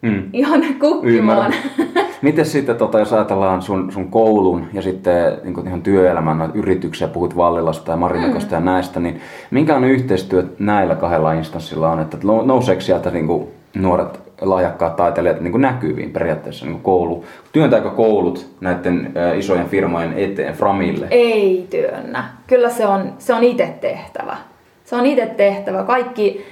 mm. 0.02 0.22
ihan 0.32 0.64
kukkimaan. 0.80 1.54
Miten 2.22 2.46
sitten, 2.46 2.76
tota, 2.76 2.98
jos 2.98 3.12
ajatellaan 3.12 3.62
sun, 3.62 3.92
sun 3.92 4.10
koulun 4.10 4.66
ja 4.72 4.82
sitten 4.82 5.38
niin 5.44 5.54
kuin 5.54 5.66
ihan 5.66 5.82
työelämän 5.82 6.50
yrityksiä, 6.54 7.08
puhut 7.08 7.36
Vallilasta 7.36 7.90
ja 7.90 7.96
Marinekosta 7.96 8.50
mm. 8.50 8.66
ja 8.66 8.72
näistä, 8.72 9.00
niin 9.00 9.20
minkälainen 9.50 9.90
yhteistyö 9.90 10.44
näillä 10.58 10.94
kahdella 10.94 11.32
instanssilla 11.32 11.90
on? 11.90 12.00
Että 12.00 12.16
nouseeko 12.44 12.80
sieltä 12.80 13.10
niin 13.10 13.26
kuin 13.26 13.48
nuoret 13.74 14.20
lahjakkaat 14.40 14.96
taiteilijat 14.96 15.40
niin 15.40 15.52
kuin 15.52 15.62
näkyviin 15.62 16.10
periaatteessa 16.10 16.64
niin 16.64 16.72
kuin 16.72 16.82
koulu? 16.82 17.24
Työntääkö 17.52 17.90
koulut 17.90 18.46
näiden 18.60 19.12
isojen 19.36 19.68
firmojen 19.68 20.12
eteen, 20.16 20.54
Framille? 20.54 21.06
Ei 21.10 21.66
työnnä. 21.70 22.24
Kyllä 22.46 22.70
se 22.70 22.86
on, 22.86 23.12
se 23.18 23.34
on 23.34 23.44
itse 23.44 23.74
tehtävä. 23.80 24.36
Se 24.84 24.96
on 24.96 25.06
itse 25.06 25.26
tehtävä. 25.26 25.82
Kaikki, 25.82 26.44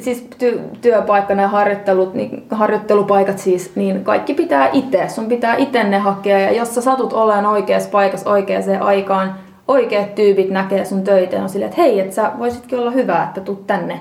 siis 0.00 0.28
ty- 0.38 0.78
työpaikkana 0.80 1.42
ja 1.42 1.48
harjoittelut, 1.48 2.14
niin, 2.14 2.46
harjoittelupaikat 2.50 3.38
siis, 3.38 3.76
niin 3.76 4.04
kaikki 4.04 4.34
pitää 4.34 4.68
itse. 4.72 5.08
Sun 5.08 5.26
pitää 5.26 5.56
itse 5.56 5.84
ne 5.84 5.98
hakea 5.98 6.38
ja 6.38 6.52
jos 6.52 6.74
sä 6.74 6.80
satut 6.80 7.12
olemaan 7.12 7.46
oikeassa 7.46 7.90
paikassa 7.90 8.30
oikeaan 8.30 8.82
aikaan, 8.82 9.34
oikeat 9.68 10.14
tyypit 10.14 10.50
näkee 10.50 10.84
sun 10.84 11.04
töitä 11.04 11.36
ja 11.36 11.42
on 11.42 11.48
silleen, 11.48 11.70
että 11.70 11.82
hei, 11.82 12.00
että 12.00 12.14
sä 12.14 12.32
voisitkin 12.38 12.78
olla 12.78 12.90
hyvä, 12.90 13.22
että 13.22 13.40
tuu 13.40 13.64
tänne. 13.66 14.00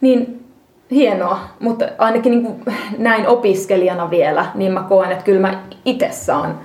Niin 0.00 0.44
hienoa, 0.90 1.38
mutta 1.60 1.84
ainakin 1.98 2.30
niin 2.30 2.42
kuin 2.44 2.76
näin 2.98 3.28
opiskelijana 3.28 4.10
vielä, 4.10 4.46
niin 4.54 4.72
mä 4.72 4.82
koen, 4.82 5.12
että 5.12 5.24
kyllä 5.24 5.40
mä 5.40 5.62
itse 5.84 6.08
saan, 6.10 6.58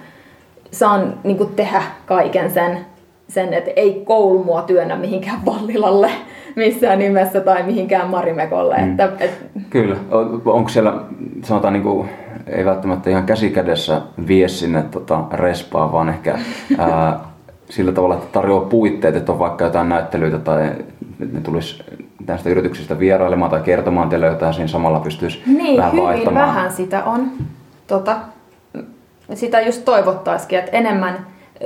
saan 0.72 1.14
niin 1.24 1.38
kuin 1.38 1.56
tehdä 1.56 1.84
kaiken 2.06 2.52
sen, 2.52 2.86
sen, 3.28 3.54
että 3.54 3.72
ei 3.76 4.02
koulu 4.06 4.44
mua 4.44 4.62
työnnä 4.62 4.96
mihinkään 4.96 5.46
Vallilalle 5.46 6.12
missään 6.56 7.00
nimessä 7.00 7.42
tai 7.42 7.64
mihinkään 7.64 8.10
Marimekolle. 8.10 8.78
Mm. 8.78 8.92
Että, 8.92 9.10
et... 9.20 9.32
Kyllä. 9.70 9.96
Onko 10.46 10.70
siellä, 10.70 10.94
sanotaan 11.44 11.74
niin 11.74 11.84
kuin, 11.84 12.10
ei 12.48 12.66
välttämättä 12.66 13.10
ihan 13.10 13.24
käsikädessä 13.24 14.02
vie 14.28 14.48
sinne 14.48 14.84
tota, 14.84 15.24
respaa, 15.32 15.92
vaan 15.92 16.10
ehkä 16.10 16.40
ää, 16.78 17.20
sillä 17.70 17.92
tavalla, 17.92 18.16
että 18.16 18.28
tarjoaa 18.32 18.66
puitteet, 18.66 19.16
että 19.16 19.32
on 19.32 19.40
vaikka 19.40 19.66
jotain 19.66 19.90
näyttelyitä 19.90 20.40
tai 20.40 20.72
ne 21.32 21.42
tulisi 21.42 21.84
näistä 22.28 22.50
yrityksistä 22.50 23.00
vierailemaan 23.00 23.52
tai 23.52 23.62
kertomaan 23.62 24.10
teille 24.10 24.26
jotain, 24.26 24.54
siinä 24.54 24.68
samalla 24.68 25.00
pystyisi 25.00 25.44
niin, 25.46 25.78
vähän 25.78 25.92
hyvin 25.92 26.06
vaihtamaan. 26.06 26.48
vähän 26.48 26.72
sitä 26.72 27.04
on. 27.04 27.32
Tota, 27.88 28.18
sitä 29.34 29.62
just 29.62 29.86
toivottaisikin, 29.86 30.60
että 30.60 30.72
enemmän 30.72 31.26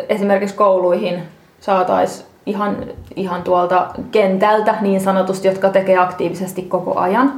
esimerkiksi 0.10 0.56
kouluihin 0.56 1.24
saataisiin 1.60 2.28
ihan, 2.48 2.78
ihan 3.16 3.44
tuolta 3.44 3.88
kentältä 4.12 4.76
niin 4.82 5.02
sanotusti, 5.02 5.48
jotka 5.48 5.70
tekee 5.70 5.98
aktiivisesti 5.98 6.62
koko 6.62 7.00
ajan, 7.00 7.34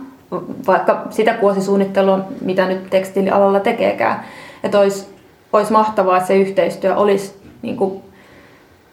vaikka 0.68 1.02
sitä 1.10 1.34
kuosisuunnittelua, 1.34 2.20
mitä 2.42 2.68
nyt 2.68 2.90
tekstiilialalla 2.90 3.60
tekeekään. 3.60 4.24
Että 4.64 4.80
olisi, 4.80 5.10
olisi 5.54 5.72
mahtavaa, 5.72 6.18
että 6.18 6.28
se 6.28 6.38
yhteistyö 6.38 6.96
olisi 6.96 7.42
niin 7.62 7.78
kuin 7.78 8.02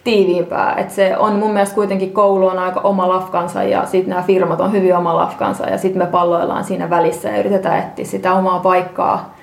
tiiviimpää. 0.05 0.75
Et 0.77 0.91
se 0.91 1.17
on 1.17 1.33
mun 1.33 1.53
mielestä 1.53 1.75
kuitenkin 1.75 2.13
koulu 2.13 2.47
on 2.47 2.59
aika 2.59 2.81
oma 2.81 3.09
lafkansa 3.09 3.63
ja 3.63 3.87
sitten 3.87 4.11
nämä 4.11 4.23
firmat 4.23 4.61
on 4.61 4.73
hyvin 4.73 4.97
oma 4.97 5.17
lafkansa 5.17 5.67
ja 5.67 5.79
sitten 5.79 6.03
me 6.03 6.07
palloillaan 6.07 6.65
siinä 6.65 6.91
välissä 6.91 7.29
ja 7.29 7.39
yritetään 7.39 7.79
etsiä 7.79 8.05
sitä 8.05 8.35
omaa 8.35 8.59
paikkaa. 8.59 9.35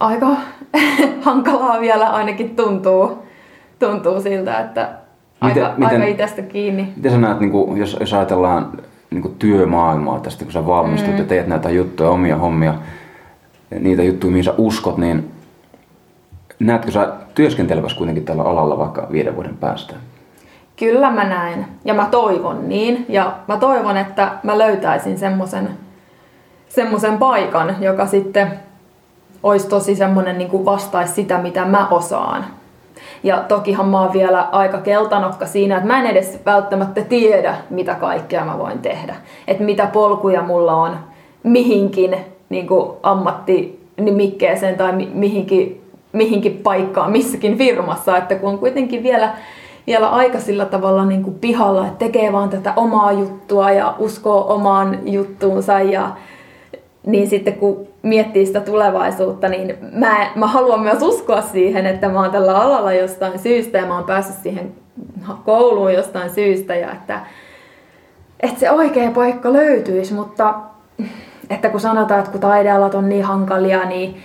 Aika 0.00 0.26
hankalaa 1.22 1.80
vielä 1.80 2.10
ainakin 2.10 2.56
tuntuu, 2.56 3.18
tuntuu 3.78 4.20
siltä, 4.20 4.60
että 4.60 5.01
miten, 5.42 5.64
aika, 5.64 5.78
miten, 5.78 6.00
aika 6.00 6.12
itsestä 6.12 6.42
kiinni. 6.42 6.92
Miten 6.96 7.12
sä 7.12 7.18
näet, 7.18 7.40
niin 7.40 7.50
kuin, 7.50 7.80
jos, 7.80 7.96
jos 8.00 8.14
ajatellaan 8.14 8.72
niin 9.10 9.22
kuin 9.22 9.34
työmaailmaa 9.38 10.20
tästä, 10.20 10.44
kun 10.44 10.52
sä 10.52 10.66
valmistut 10.66 11.12
mm. 11.12 11.18
ja 11.18 11.24
teet 11.24 11.46
näitä 11.46 11.70
juttuja, 11.70 12.10
omia 12.10 12.36
hommia, 12.36 12.74
niitä 13.80 14.02
juttuja, 14.02 14.30
mihin 14.30 14.44
sä 14.44 14.54
uskot, 14.58 14.98
niin 14.98 15.30
näetkö 16.58 16.90
sä 16.90 17.12
työskentelevässä 17.34 17.98
kuitenkin 17.98 18.24
tällä 18.24 18.42
alalla 18.42 18.78
vaikka 18.78 19.06
viiden 19.12 19.34
vuoden 19.34 19.56
päästä? 19.56 19.94
Kyllä 20.76 21.10
mä 21.10 21.24
näen 21.24 21.66
ja 21.84 21.94
mä 21.94 22.08
toivon 22.10 22.68
niin 22.68 23.06
ja 23.08 23.32
mä 23.48 23.56
toivon, 23.56 23.96
että 23.96 24.32
mä 24.42 24.58
löytäisin 24.58 25.18
semmoisen 25.18 25.68
semmoisen 26.68 27.18
paikan, 27.18 27.76
joka 27.80 28.06
sitten 28.06 28.52
olisi 29.42 29.68
tosi 29.68 29.96
semmoinen 29.96 30.38
niin 30.38 30.50
kuin 30.50 30.64
vastaisi 30.64 31.12
sitä, 31.12 31.38
mitä 31.38 31.64
mä 31.64 31.88
osaan. 31.88 32.44
Ja 33.22 33.44
tokihan 33.48 33.86
mä 33.86 34.00
oon 34.00 34.12
vielä 34.12 34.48
aika 34.52 34.78
keltanokka 34.78 35.46
siinä, 35.46 35.76
että 35.76 35.86
mä 35.86 36.00
en 36.00 36.06
edes 36.06 36.40
välttämättä 36.46 37.00
tiedä, 37.00 37.56
mitä 37.70 37.94
kaikkea 37.94 38.44
mä 38.44 38.58
voin 38.58 38.78
tehdä. 38.78 39.16
Että 39.48 39.64
mitä 39.64 39.86
polkuja 39.86 40.42
mulla 40.42 40.74
on 40.74 40.96
mihinkin 41.42 42.16
niin 42.48 42.68
ammattinimikkeeseen 43.02 44.76
tai 44.76 44.92
mihinkin 44.92 45.82
mihinkin 46.12 46.60
paikkaan 46.62 47.12
missäkin 47.12 47.58
firmassa, 47.58 48.16
että 48.16 48.34
kun 48.34 48.50
on 48.50 48.58
kuitenkin 48.58 49.02
vielä, 49.02 49.30
vielä 49.86 50.08
aika 50.08 50.40
sillä 50.40 50.64
tavalla 50.64 51.04
niin 51.04 51.34
pihalla, 51.40 51.86
että 51.86 51.98
tekee 51.98 52.32
vaan 52.32 52.48
tätä 52.48 52.72
omaa 52.76 53.12
juttua 53.12 53.70
ja 53.70 53.94
uskoo 53.98 54.54
omaan 54.54 54.98
juttuunsa 55.04 55.80
ja 55.80 56.10
niin 57.06 57.28
sitten 57.28 57.54
kun 57.54 57.88
miettii 58.02 58.46
sitä 58.46 58.60
tulevaisuutta, 58.60 59.48
niin 59.48 59.76
mä, 59.92 60.30
mä 60.34 60.46
haluan 60.46 60.80
myös 60.80 61.02
uskoa 61.02 61.42
siihen, 61.42 61.86
että 61.86 62.08
mä 62.08 62.20
oon 62.20 62.30
tällä 62.30 62.56
alalla 62.56 62.92
jostain 62.92 63.38
syystä 63.38 63.78
ja 63.78 63.86
mä 63.86 63.94
oon 63.94 64.04
päässyt 64.04 64.42
siihen 64.42 64.72
kouluun 65.44 65.94
jostain 65.94 66.30
syystä 66.30 66.74
ja 66.74 66.92
että, 66.92 67.20
että 68.40 68.60
se 68.60 68.70
oikea 68.70 69.10
paikka 69.10 69.52
löytyisi, 69.52 70.14
mutta 70.14 70.54
että 71.50 71.68
kun 71.68 71.80
sanotaan, 71.80 72.20
että 72.20 72.32
kun 72.32 72.40
taidealat 72.40 72.94
on 72.94 73.08
niin 73.08 73.24
hankalia, 73.24 73.84
niin, 73.84 74.16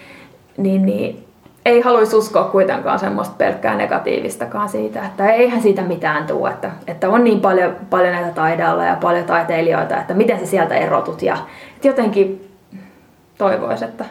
niin, 0.57 0.85
niin 0.85 1.27
ei 1.65 1.81
haluaisi 1.81 2.15
uskoa 2.15 2.43
kuitenkaan 2.43 2.99
semmoista 2.99 3.35
pelkkää 3.37 3.75
negatiivistakaan 3.75 4.69
siitä, 4.69 5.05
että 5.05 5.31
eihän 5.31 5.61
siitä 5.61 5.81
mitään 5.81 6.27
tule, 6.27 6.49
että, 6.49 6.71
että 6.87 7.09
on 7.09 7.23
niin 7.23 7.39
paljon, 7.39 7.75
paljon 7.89 8.13
näitä 8.13 8.31
taidealla 8.31 8.83
ja 8.83 8.97
paljon 9.01 9.25
taiteilijoita, 9.25 9.97
että 9.97 10.13
miten 10.13 10.39
sä 10.39 10.45
sieltä 10.45 10.75
erotut. 10.75 11.21
Ja 11.21 11.37
että 11.75 11.87
jotenkin 11.87 12.46
toivoisi, 13.38 13.86
että... 13.86 14.06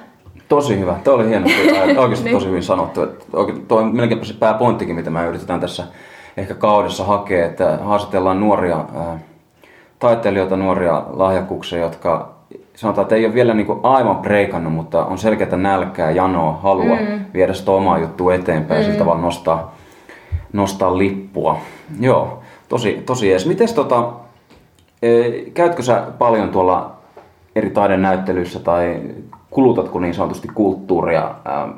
Tosi 0.49 0.79
hyvä. 0.79 0.97
Tuo 1.05 1.15
oli 1.15 1.29
hieno. 1.29 1.47
Oikeasti 2.03 2.25
niin. 2.25 2.37
tosi 2.37 2.49
hyvin 2.49 2.63
sanottu. 2.63 3.01
Tuo 3.69 3.81
on 3.81 3.97
melkeinpä 3.97 4.25
se 4.25 4.35
pääpointtikin, 4.35 4.95
mitä 4.95 5.11
me 5.11 5.27
yritetään 5.27 5.61
tässä 5.61 5.85
ehkä 6.37 6.55
kaudessa 6.55 7.05
hakea, 7.05 7.47
että 7.47 7.79
haastatellaan 7.83 8.41
nuoria 8.41 8.85
taiteilijoita, 9.99 10.57
nuoria 10.57 11.03
lahjakkuuksia, 11.13 11.79
jotka 11.79 12.37
sanotaan, 12.75 13.03
että 13.03 13.15
ei 13.15 13.27
ole 13.27 13.35
vielä 13.35 13.55
niin 13.55 13.67
kuin 13.67 13.81
aivan 13.83 14.17
preikannut, 14.17 14.73
mutta 14.73 15.05
on 15.05 15.19
selkeää 15.19 15.57
nälkää, 15.57 16.11
janoa, 16.11 16.53
halua 16.53 16.97
mm. 16.97 17.25
viedä 17.35 17.53
sitä 17.53 17.73
omaa 17.73 17.99
juttua 17.99 18.35
eteenpäin 18.35 18.79
mm. 18.79 18.83
ja 18.83 18.85
sillä 18.85 18.99
tavalla 18.99 19.23
nostaa, 19.23 19.75
nostaa 20.53 20.99
lippua. 20.99 21.59
Joo, 22.01 22.43
tosi, 22.69 23.03
tosi 23.07 23.33
ees. 23.33 23.47
Mites 23.47 23.73
tota, 23.73 24.13
e, 25.03 25.31
käytkö 25.55 25.83
sä 25.83 26.03
paljon 26.19 26.49
tuolla 26.49 26.96
eri 27.57 27.71
taidenäyttelyissä 27.71 28.61
tai 28.61 29.01
kulutatko 29.51 30.01
niin 30.01 30.15
sanotusti 30.15 30.49
kulttuuria 30.55 31.35
ää, 31.45 31.69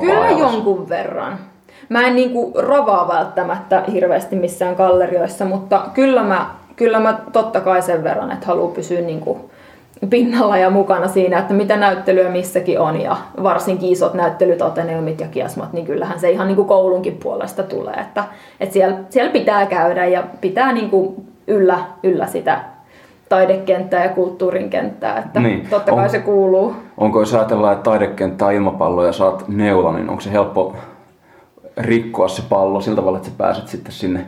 Kyllä 0.00 0.30
jonkun 0.30 0.88
verran. 0.88 1.38
Mä 1.88 2.06
en 2.06 2.16
niinku 2.16 2.52
rovaa 2.54 3.08
välttämättä 3.08 3.84
hirveästi 3.92 4.36
missään 4.36 4.74
gallerioissa, 4.74 5.44
mutta 5.44 5.82
kyllä 5.94 6.22
mä, 6.22 6.50
kyllä 6.76 7.00
mä 7.00 7.20
totta 7.32 7.60
kai 7.60 7.82
sen 7.82 8.04
verran, 8.04 8.32
että 8.32 8.46
haluan 8.46 8.72
pysyä 8.72 9.00
niinku 9.00 9.50
pinnalla 10.10 10.56
ja 10.56 10.70
mukana 10.70 11.08
siinä, 11.08 11.38
että 11.38 11.54
mitä 11.54 11.76
näyttelyä 11.76 12.30
missäkin 12.30 12.80
on 12.80 13.00
ja 13.00 13.16
varsinkin 13.42 13.92
isot 13.92 14.14
näyttelyt, 14.14 14.62
Ateneumit 14.62 15.20
ja 15.20 15.28
Kiasmat, 15.28 15.72
niin 15.72 15.86
kyllähän 15.86 16.20
se 16.20 16.30
ihan 16.30 16.46
niin 16.46 16.56
kuin 16.56 16.68
koulunkin 16.68 17.18
puolesta 17.22 17.62
tulee, 17.62 17.94
että, 17.94 18.24
että 18.60 18.72
siellä, 18.72 18.96
siellä 19.10 19.32
pitää 19.32 19.66
käydä 19.66 20.06
ja 20.06 20.24
pitää 20.40 20.72
niin 20.72 20.90
kuin 20.90 21.14
yllä, 21.46 21.78
yllä 22.02 22.26
sitä 22.26 22.60
taidekenttää 23.28 24.04
ja 24.04 24.10
kulttuurin 24.10 24.70
kenttää, 24.70 25.18
että 25.18 25.40
niin. 25.40 25.66
totta 25.70 25.92
kai 25.92 26.04
on, 26.04 26.10
se 26.10 26.18
kuuluu. 26.18 26.74
Onko 26.96 27.20
jos 27.20 27.34
ajatellaan, 27.34 27.72
että 27.72 27.90
taidekenttä 27.90 28.46
on 28.46 28.52
ilmapallo 28.52 29.06
ja 29.06 29.12
saat 29.12 29.48
neula, 29.48 29.92
niin 29.92 30.10
onko 30.10 30.20
se 30.20 30.32
helppo 30.32 30.76
rikkoa 31.76 32.28
se 32.28 32.42
pallo 32.48 32.80
sillä 32.80 32.96
tavalla, 32.96 33.18
että 33.18 33.30
sä 33.30 33.34
pääset 33.38 33.68
sitten 33.68 33.92
sinne 33.92 34.26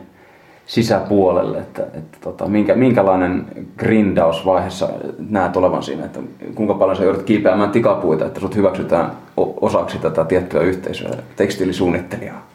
sisäpuolelle, 0.65 1.57
että, 1.57 1.83
että 1.83 2.17
tota, 2.21 2.47
minkä, 2.47 2.75
minkälainen 2.75 3.45
grindausvaiheessa 3.77 4.89
näet 5.29 5.57
olevan 5.57 5.83
siinä, 5.83 6.05
että 6.05 6.19
kuinka 6.55 6.73
paljon 6.73 6.97
sä 6.97 7.03
joudut 7.03 7.23
kiipeämään 7.23 7.71
tikapuita, 7.71 8.25
että 8.25 8.39
sut 8.39 8.55
hyväksytään 8.55 9.11
osaksi 9.37 9.97
tätä 9.97 10.25
tiettyä 10.25 10.61
yhteisöä, 10.61 11.09
tekstiilisuunnittelijaa? 11.35 12.47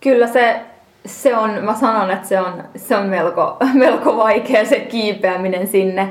Kyllä 0.00 0.26
se, 0.26 0.60
se 1.06 1.36
on, 1.36 1.50
mä 1.64 1.74
sanon, 1.74 2.10
että 2.10 2.28
se 2.28 2.40
on, 2.40 2.52
se 2.76 2.96
on 2.96 3.06
melko, 3.06 3.56
melko 3.74 4.16
vaikea 4.16 4.64
se 4.64 4.80
kiipeäminen 4.80 5.66
sinne. 5.66 6.08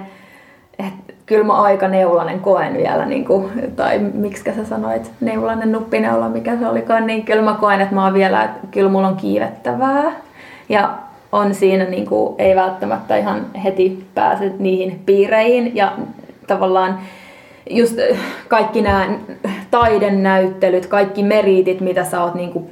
Et 0.80 0.93
kyllä 1.25 1.43
mä 1.43 1.54
aika 1.54 1.88
neulanen 1.88 2.39
koen 2.39 2.78
vielä, 2.78 3.06
niin 3.06 3.25
kuin, 3.25 3.49
tai 3.75 3.99
miksi 3.99 4.56
sä 4.56 4.65
sanoit, 4.65 5.12
neulanen 5.21 5.71
nuppineula, 5.71 6.30
mikä 6.30 6.58
se 6.58 6.67
olikaan, 6.67 7.08
niin 7.08 7.25
kyllä 7.25 7.41
mä 7.41 7.58
koen, 7.60 7.82
että 7.82 7.95
mä 7.95 8.04
oon 8.04 8.13
vielä, 8.13 8.43
että 8.43 8.67
kyllä 8.71 8.89
mulla 8.89 9.08
on 9.08 9.15
kiivettävää. 9.15 10.12
Ja 10.69 10.93
on 11.32 11.56
siinä, 11.56 11.86
niin 11.86 12.06
kuin, 12.06 12.36
ei 12.38 12.56
välttämättä 12.56 13.17
ihan 13.17 13.45
heti 13.63 14.06
pääse 14.15 14.52
niihin 14.60 15.02
piireihin 15.06 15.75
ja 15.75 15.93
tavallaan 16.47 16.99
just 17.69 17.95
kaikki 18.47 18.82
nämä 18.82 19.08
taidenäyttelyt, 19.71 20.86
kaikki 20.86 21.23
meritit, 21.23 21.82
mitä 21.82 22.04
sä 22.04 22.23
oot 22.23 22.36
niin 22.36 22.52
kuin 22.52 22.69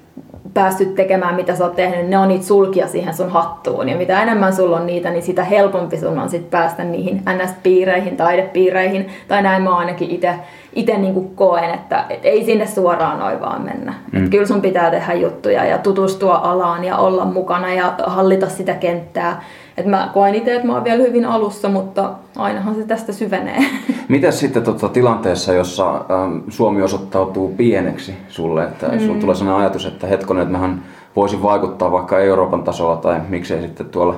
päässyt 0.57 0.95
tekemään, 0.95 1.35
mitä 1.35 1.55
sä 1.55 1.63
oot 1.63 1.75
tehnyt, 1.75 2.07
ne 2.07 2.17
on 2.17 2.27
niitä 2.27 2.45
sulkia 2.45 2.87
siihen 2.87 3.13
sun 3.13 3.29
hattuun. 3.29 3.89
Ja 3.89 3.97
mitä 3.97 4.21
enemmän 4.21 4.55
sulla 4.55 4.77
on 4.77 4.85
niitä, 4.85 5.09
niin 5.09 5.23
sitä 5.23 5.43
helpompi 5.43 5.97
sun 5.97 6.19
on 6.19 6.29
sit 6.29 6.49
päästä 6.49 6.83
niihin 6.83 7.21
NS-piireihin, 7.25 8.17
taidepiireihin. 8.17 9.07
Tai 9.27 9.41
näin 9.41 9.63
mä 9.63 9.77
ainakin 9.77 10.11
itse 10.11 10.35
itse 10.77 10.97
niin 10.97 11.35
koen, 11.35 11.73
että 11.73 12.05
et 12.09 12.25
ei 12.25 12.45
sinne 12.45 12.67
suoraan 12.67 13.19
noin 13.19 13.41
vaan 13.41 13.61
mennä. 13.61 13.93
Mm. 14.11 14.23
Et 14.23 14.29
kyllä 14.29 14.45
sun 14.45 14.61
pitää 14.61 14.91
tehdä 14.91 15.13
juttuja 15.13 15.65
ja 15.65 15.77
tutustua 15.77 16.35
alaan 16.35 16.83
ja 16.83 16.97
olla 16.97 17.25
mukana 17.25 17.73
ja 17.73 17.93
hallita 18.05 18.49
sitä 18.49 18.73
kenttää. 18.73 19.43
Et 19.77 19.85
mä 19.85 20.09
koen 20.13 20.35
itse, 20.35 20.55
että 20.55 20.67
mä 20.67 20.73
oon 20.73 20.83
vielä 20.83 21.03
hyvin 21.03 21.25
alussa, 21.25 21.69
mutta 21.69 22.11
ainahan 22.35 22.75
se 22.75 22.83
tästä 22.83 23.13
syvenee. 23.13 23.57
Mitäs 24.07 24.39
sitten 24.39 24.63
tota, 24.63 24.89
tilanteessa, 24.89 25.53
jossa 25.53 25.95
ähm, 25.95 26.37
Suomi 26.49 26.81
osoittautuu 26.81 27.53
pieneksi 27.57 28.13
sulle, 28.27 28.63
että 28.63 28.87
mm. 28.87 28.99
sulla 28.99 29.19
tulee 29.19 29.35
sellainen 29.35 29.61
ajatus, 29.61 29.85
että 29.85 30.07
hetkonen, 30.07 30.43
että 30.43 30.51
mähän 30.51 30.83
voisin 31.15 31.43
vaikuttaa 31.43 31.91
vaikka 31.91 32.19
Euroopan 32.19 32.63
tasolla 32.63 32.95
tai 32.95 33.21
miksei 33.29 33.61
sitten 33.61 33.89
tuolla 33.89 34.15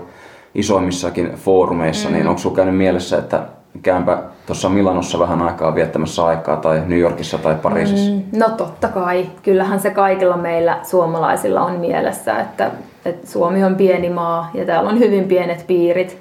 isoimmissakin 0.56 1.32
foorumeissa, 1.36 2.10
mm. 2.10 2.16
niin 2.16 2.28
onko 2.28 2.40
sulla 2.40 2.56
käynyt 2.56 2.78
mielessä, 2.78 3.18
että 3.18 3.42
käänpä 3.84 4.18
tuossa 4.46 4.70
Milanossa 4.70 5.20
vähän 5.20 5.42
aikaa 5.42 5.76
viettämässä 5.76 6.26
aikaa 6.26 6.58
tai 6.58 6.82
New 6.88 7.00
Yorkissa 7.00 7.38
tai 7.38 7.56
Pariisissa? 7.56 8.12
Mm, 8.12 8.40
no 8.40 8.50
totta 8.50 8.88
kai. 8.88 9.30
Kyllähän 9.44 9.80
se 9.80 9.90
kaikilla 9.90 10.38
meillä 10.38 10.80
suomalaisilla 10.84 11.62
on 11.62 11.80
mielessä, 11.80 12.40
että, 12.40 12.72
että 13.06 13.28
Suomi 13.28 13.64
on 13.64 13.76
pieni 13.76 14.10
maa 14.10 14.52
ja 14.54 14.66
täällä 14.66 14.90
on 14.90 15.00
hyvin 15.00 15.24
pienet 15.24 15.68
piirit. 15.68 16.18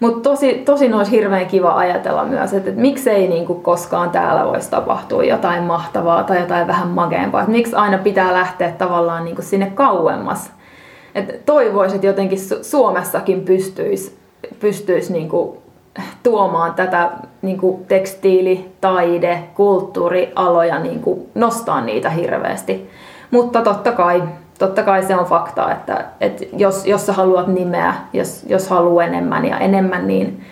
Mutta 0.00 0.30
tosi, 0.30 0.54
tosi 0.54 0.92
olisi 0.92 1.10
hirveän 1.10 1.46
kiva 1.46 1.76
ajatella 1.76 2.24
myös, 2.24 2.52
että, 2.52 2.70
että 2.70 2.80
miksei 2.80 3.28
niin 3.28 3.46
kuin 3.46 3.62
koskaan 3.62 4.10
täällä 4.10 4.44
voisi 4.44 4.70
tapahtua 4.70 5.24
jotain 5.24 5.62
mahtavaa 5.62 6.24
tai 6.24 6.40
jotain 6.40 6.66
vähän 6.66 6.88
makeampaa. 6.88 7.40
Että 7.40 7.52
miksi 7.52 7.74
aina 7.74 7.98
pitää 7.98 8.32
lähteä 8.32 8.70
tavallaan 8.70 9.24
niin 9.24 9.34
kuin 9.34 9.44
sinne 9.44 9.72
kauemmas. 9.74 10.50
Et 11.14 11.46
toivoisin, 11.46 11.94
että 11.94 12.06
jotenkin 12.06 12.38
Suomessakin 12.62 13.40
pystyisi 13.40 14.22
pystyis 14.60 15.10
niin 15.10 15.28
kuin 15.28 15.58
tuomaan 16.22 16.74
tätä 16.74 17.10
niin 17.42 17.58
kuin 17.58 17.84
tekstiili, 17.84 18.72
taide, 18.80 19.42
kulttuurialoja, 19.54 20.78
niin 20.78 21.00
kuin 21.00 21.30
nostaa 21.34 21.80
niitä 21.80 22.10
hirveästi. 22.10 22.90
Mutta 23.30 23.62
totta 23.62 23.92
kai, 23.92 24.22
totta 24.58 24.82
kai 24.82 25.02
se 25.02 25.16
on 25.16 25.26
fakta, 25.26 25.72
että, 25.72 26.04
että 26.20 26.44
jos, 26.56 26.86
jos 26.86 27.06
sä 27.06 27.12
haluat 27.12 27.46
nimeä, 27.46 27.94
jos, 28.12 28.44
jos 28.48 28.68
haluaa 28.68 29.04
enemmän 29.04 29.44
ja 29.44 29.58
enemmän, 29.58 30.06
niin 30.06 30.44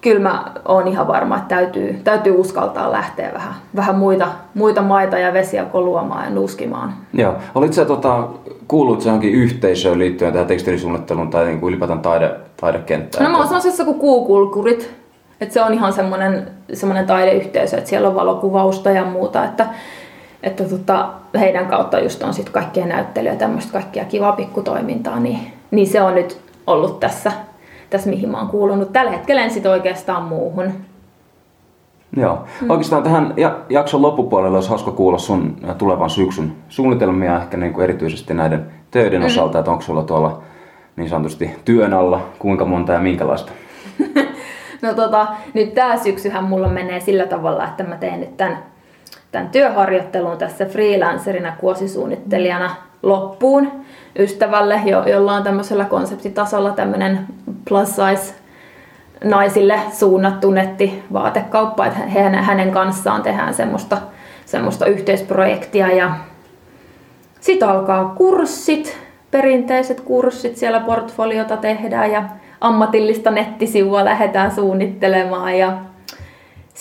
kyllä 0.00 0.20
mä 0.20 0.44
oon 0.64 0.88
ihan 0.88 1.06
varma, 1.06 1.36
että 1.36 1.54
täytyy, 1.54 2.00
täytyy 2.04 2.32
uskaltaa 2.40 2.92
lähteä 2.92 3.30
vähän, 3.34 3.54
vähän 3.76 3.96
muita, 3.96 4.28
muita 4.54 4.82
maita 4.82 5.18
ja 5.18 5.32
vesiä 5.32 5.64
koluamaan 5.64 6.24
ja 6.24 6.30
nuskimaan. 6.30 6.94
Joo. 7.12 7.34
Olitko 7.54 7.74
sä 7.74 7.84
tota, 7.84 8.28
kuullut 8.68 9.04
johonkin 9.04 9.32
yhteisöön 9.32 9.98
liittyen 9.98 10.32
tähän 10.32 10.48
tekstiilisuunnitteluun 10.48 11.30
tai 11.30 11.44
niin 11.44 11.60
kuin 11.60 11.68
ylipäätään 11.68 12.00
taide, 12.00 12.30
taidekenttään? 12.60 13.24
No 13.24 13.30
mä 13.30 13.36
oon 13.36 13.46
sellaisessa 13.46 13.84
kuin 13.84 13.98
kuukulkurit. 13.98 15.02
Että 15.40 15.54
se 15.54 15.62
on 15.62 15.74
ihan 15.74 15.92
semmoinen, 15.92 16.48
semmoinen 16.72 17.06
taideyhteisö, 17.06 17.76
että 17.76 17.90
siellä 17.90 18.08
on 18.08 18.14
valokuvausta 18.14 18.90
ja 18.90 19.04
muuta, 19.04 19.44
että, 19.44 19.66
että 20.42 20.64
tota, 20.64 21.08
heidän 21.40 21.66
kautta 21.66 21.98
just 21.98 22.22
on 22.22 22.34
sitten 22.34 22.52
kaikkia 22.52 22.86
näyttelyä 22.86 23.36
tämmöistä 23.36 23.72
kaikkia 23.72 24.04
kivaa 24.04 24.32
pikkutoimintaa, 24.32 25.20
niin, 25.20 25.38
niin 25.70 25.86
se 25.86 26.02
on 26.02 26.14
nyt 26.14 26.40
ollut 26.66 27.00
tässä 27.00 27.32
tässä, 27.92 28.10
mihin 28.10 28.28
mä 28.28 28.38
oon 28.38 28.48
kuulunut. 28.48 28.92
Tällä 28.92 29.10
hetkellä 29.10 29.42
en 29.42 29.50
sit 29.50 29.66
oikeastaan 29.66 30.22
muuhun. 30.22 30.72
Joo. 32.16 32.44
Mm. 32.60 32.70
Oikeastaan 32.70 33.02
tähän 33.02 33.34
jakson 33.68 34.02
loppupuolelle 34.02 34.56
olisi 34.56 34.68
hauska 34.68 34.90
kuulla 34.90 35.18
sun 35.18 35.56
tulevan 35.78 36.10
syksyn 36.10 36.52
suunnitelmia 36.68 37.36
ehkä 37.42 37.56
niin 37.56 37.72
kuin 37.72 37.84
erityisesti 37.84 38.34
näiden 38.34 38.66
töiden 38.90 39.20
mm. 39.20 39.26
osalta, 39.26 39.58
että 39.58 39.70
onko 39.70 39.82
sulla 39.82 40.02
tuolla 40.02 40.42
niin 40.96 41.08
sanotusti 41.08 41.50
työn 41.64 41.94
alla 41.94 42.20
kuinka 42.38 42.64
monta 42.64 42.92
ja 42.92 42.98
minkälaista? 42.98 43.52
no 44.82 44.94
tota, 44.94 45.26
nyt 45.54 45.74
tämä 45.74 45.96
syksyhän 45.96 46.44
mulla 46.44 46.68
menee 46.68 47.00
sillä 47.00 47.26
tavalla, 47.26 47.64
että 47.64 47.84
mä 47.84 47.96
teen 47.96 48.20
nyt 48.20 48.36
tämän, 48.36 48.58
tämän 49.32 49.48
työharjoittelun 49.48 50.38
tässä 50.38 50.66
freelancerina 50.66 51.56
kuosisuunnittelijana 51.60 52.76
loppuun 53.02 53.72
ystävälle, 54.18 54.80
jo, 54.86 55.08
jolla 55.08 55.32
on 55.32 55.42
tämmöisellä 55.42 55.84
konseptitasolla 55.84 56.70
tämmöinen 56.70 57.26
plus 57.68 57.88
size 57.96 58.34
naisille 59.24 59.80
suunnattu 59.92 60.50
nettivaatekauppaa, 60.50 61.86
että 61.86 61.98
hänen, 61.98 62.44
hänen 62.44 62.70
kanssaan 62.70 63.22
tehdään 63.22 63.54
semmoista, 63.54 63.98
semmoista 64.46 64.86
yhteisprojektia 64.86 65.88
ja 65.88 66.14
sitten 67.40 67.68
alkaa 67.68 68.04
kurssit, 68.04 68.98
perinteiset 69.30 70.00
kurssit, 70.00 70.56
siellä 70.56 70.80
portfoliota 70.80 71.56
tehdään 71.56 72.12
ja 72.12 72.24
ammatillista 72.60 73.30
nettisivua 73.30 74.04
lähdetään 74.04 74.50
suunnittelemaan 74.50 75.58
ja 75.58 75.72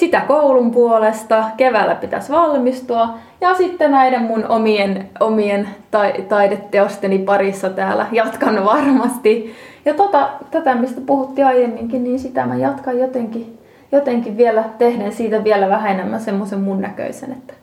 sitä 0.01 0.21
koulun 0.21 0.71
puolesta. 0.71 1.43
Keväällä 1.57 1.95
pitäisi 1.95 2.31
valmistua. 2.31 3.09
Ja 3.41 3.53
sitten 3.53 3.91
näiden 3.91 4.21
mun 4.21 4.45
omien, 4.47 5.09
omien 5.19 5.67
ta- 5.91 6.23
taideteosteni 6.29 7.19
parissa 7.19 7.69
täällä 7.69 8.05
jatkan 8.11 8.65
varmasti. 8.65 9.53
Ja 9.85 9.93
tota, 9.93 10.29
tätä, 10.51 10.75
mistä 10.75 11.01
puhuttiin 11.05 11.47
aiemminkin, 11.47 12.03
niin 12.03 12.19
sitä 12.19 12.45
mä 12.45 12.55
jatkan 12.55 12.99
jotenkin, 12.99 13.57
jotenkin 13.91 14.37
vielä, 14.37 14.63
tehden 14.77 15.11
siitä 15.11 15.43
vielä 15.43 15.69
vähän 15.69 15.91
enemmän 15.91 16.19
semmoisen 16.19 16.59
mun 16.59 16.81
näköisen, 16.81 17.31
että 17.31 17.53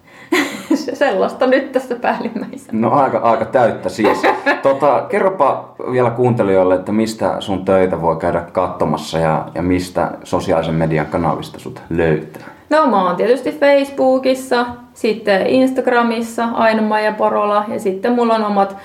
sellaista 0.97 1.47
nyt 1.47 1.73
tässä 1.73 1.95
päällimmäisenä. 1.95 2.81
No 2.81 2.91
aika, 2.93 3.19
aika 3.19 3.45
täyttä 3.45 3.89
siis. 3.89 4.23
tota, 4.63 5.07
kerropa 5.09 5.75
vielä 5.93 6.11
kuuntelijoille, 6.11 6.75
että 6.75 6.93
mistä 6.93 7.37
sun 7.41 7.65
töitä 7.65 8.03
voi 8.03 8.17
käydä 8.17 8.41
katsomassa 8.53 9.19
ja, 9.19 9.45
ja 9.55 9.63
mistä 9.63 10.11
sosiaalisen 10.25 10.75
median 10.75 11.07
kanavista 11.07 11.59
sut 11.59 11.83
löytää? 11.91 12.43
No 12.71 12.87
mä 12.87 13.05
oon 13.05 13.17
tietysti 13.17 13.59
Facebookissa, 13.61 14.67
sitten 14.95 15.47
Instagramissa 15.47 16.45
Aino 16.55 16.99
ja 16.99 17.13
Porola 17.13 17.65
ja 17.69 17.81
sitten 17.81 18.13
mulla 18.13 18.35
on 18.35 18.45
omat, 18.45 18.77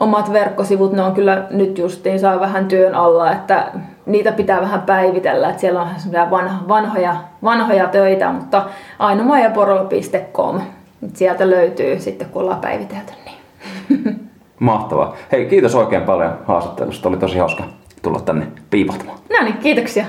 omat 0.00 0.32
verkkosivut, 0.32 0.92
ne 0.92 1.02
on 1.02 1.14
kyllä 1.14 1.46
nyt 1.50 1.78
justiin 1.78 2.20
saa 2.20 2.40
vähän 2.40 2.68
työn 2.68 2.94
alla, 2.94 3.32
että 3.32 3.72
niitä 4.06 4.32
pitää 4.32 4.60
vähän 4.60 4.82
päivitellä, 4.82 5.48
että 5.48 5.60
siellä 5.60 5.82
on 5.82 5.88
vanha, 6.30 6.68
vanhoja, 6.68 7.16
vanhoja 7.44 7.88
töitä, 7.88 8.32
mutta 8.32 8.64
ainomajaporola.com 8.98 10.60
sieltä 11.14 11.50
löytyy 11.50 12.00
sitten, 12.00 12.28
kun 12.28 12.42
ollaan 12.42 12.60
päivitelty. 12.60 13.12
Niin. 13.24 14.30
Mahtavaa. 14.60 15.16
Hei, 15.32 15.46
kiitos 15.46 15.74
oikein 15.74 16.02
paljon 16.02 16.38
haastattelusta. 16.44 17.08
Oli 17.08 17.16
tosi 17.16 17.38
hauska 17.38 17.64
tulla 18.02 18.20
tänne 18.20 18.46
piipahtamaan. 18.70 19.18
No 19.38 19.44
niin, 19.44 19.58
kiitoksia. 19.58 20.04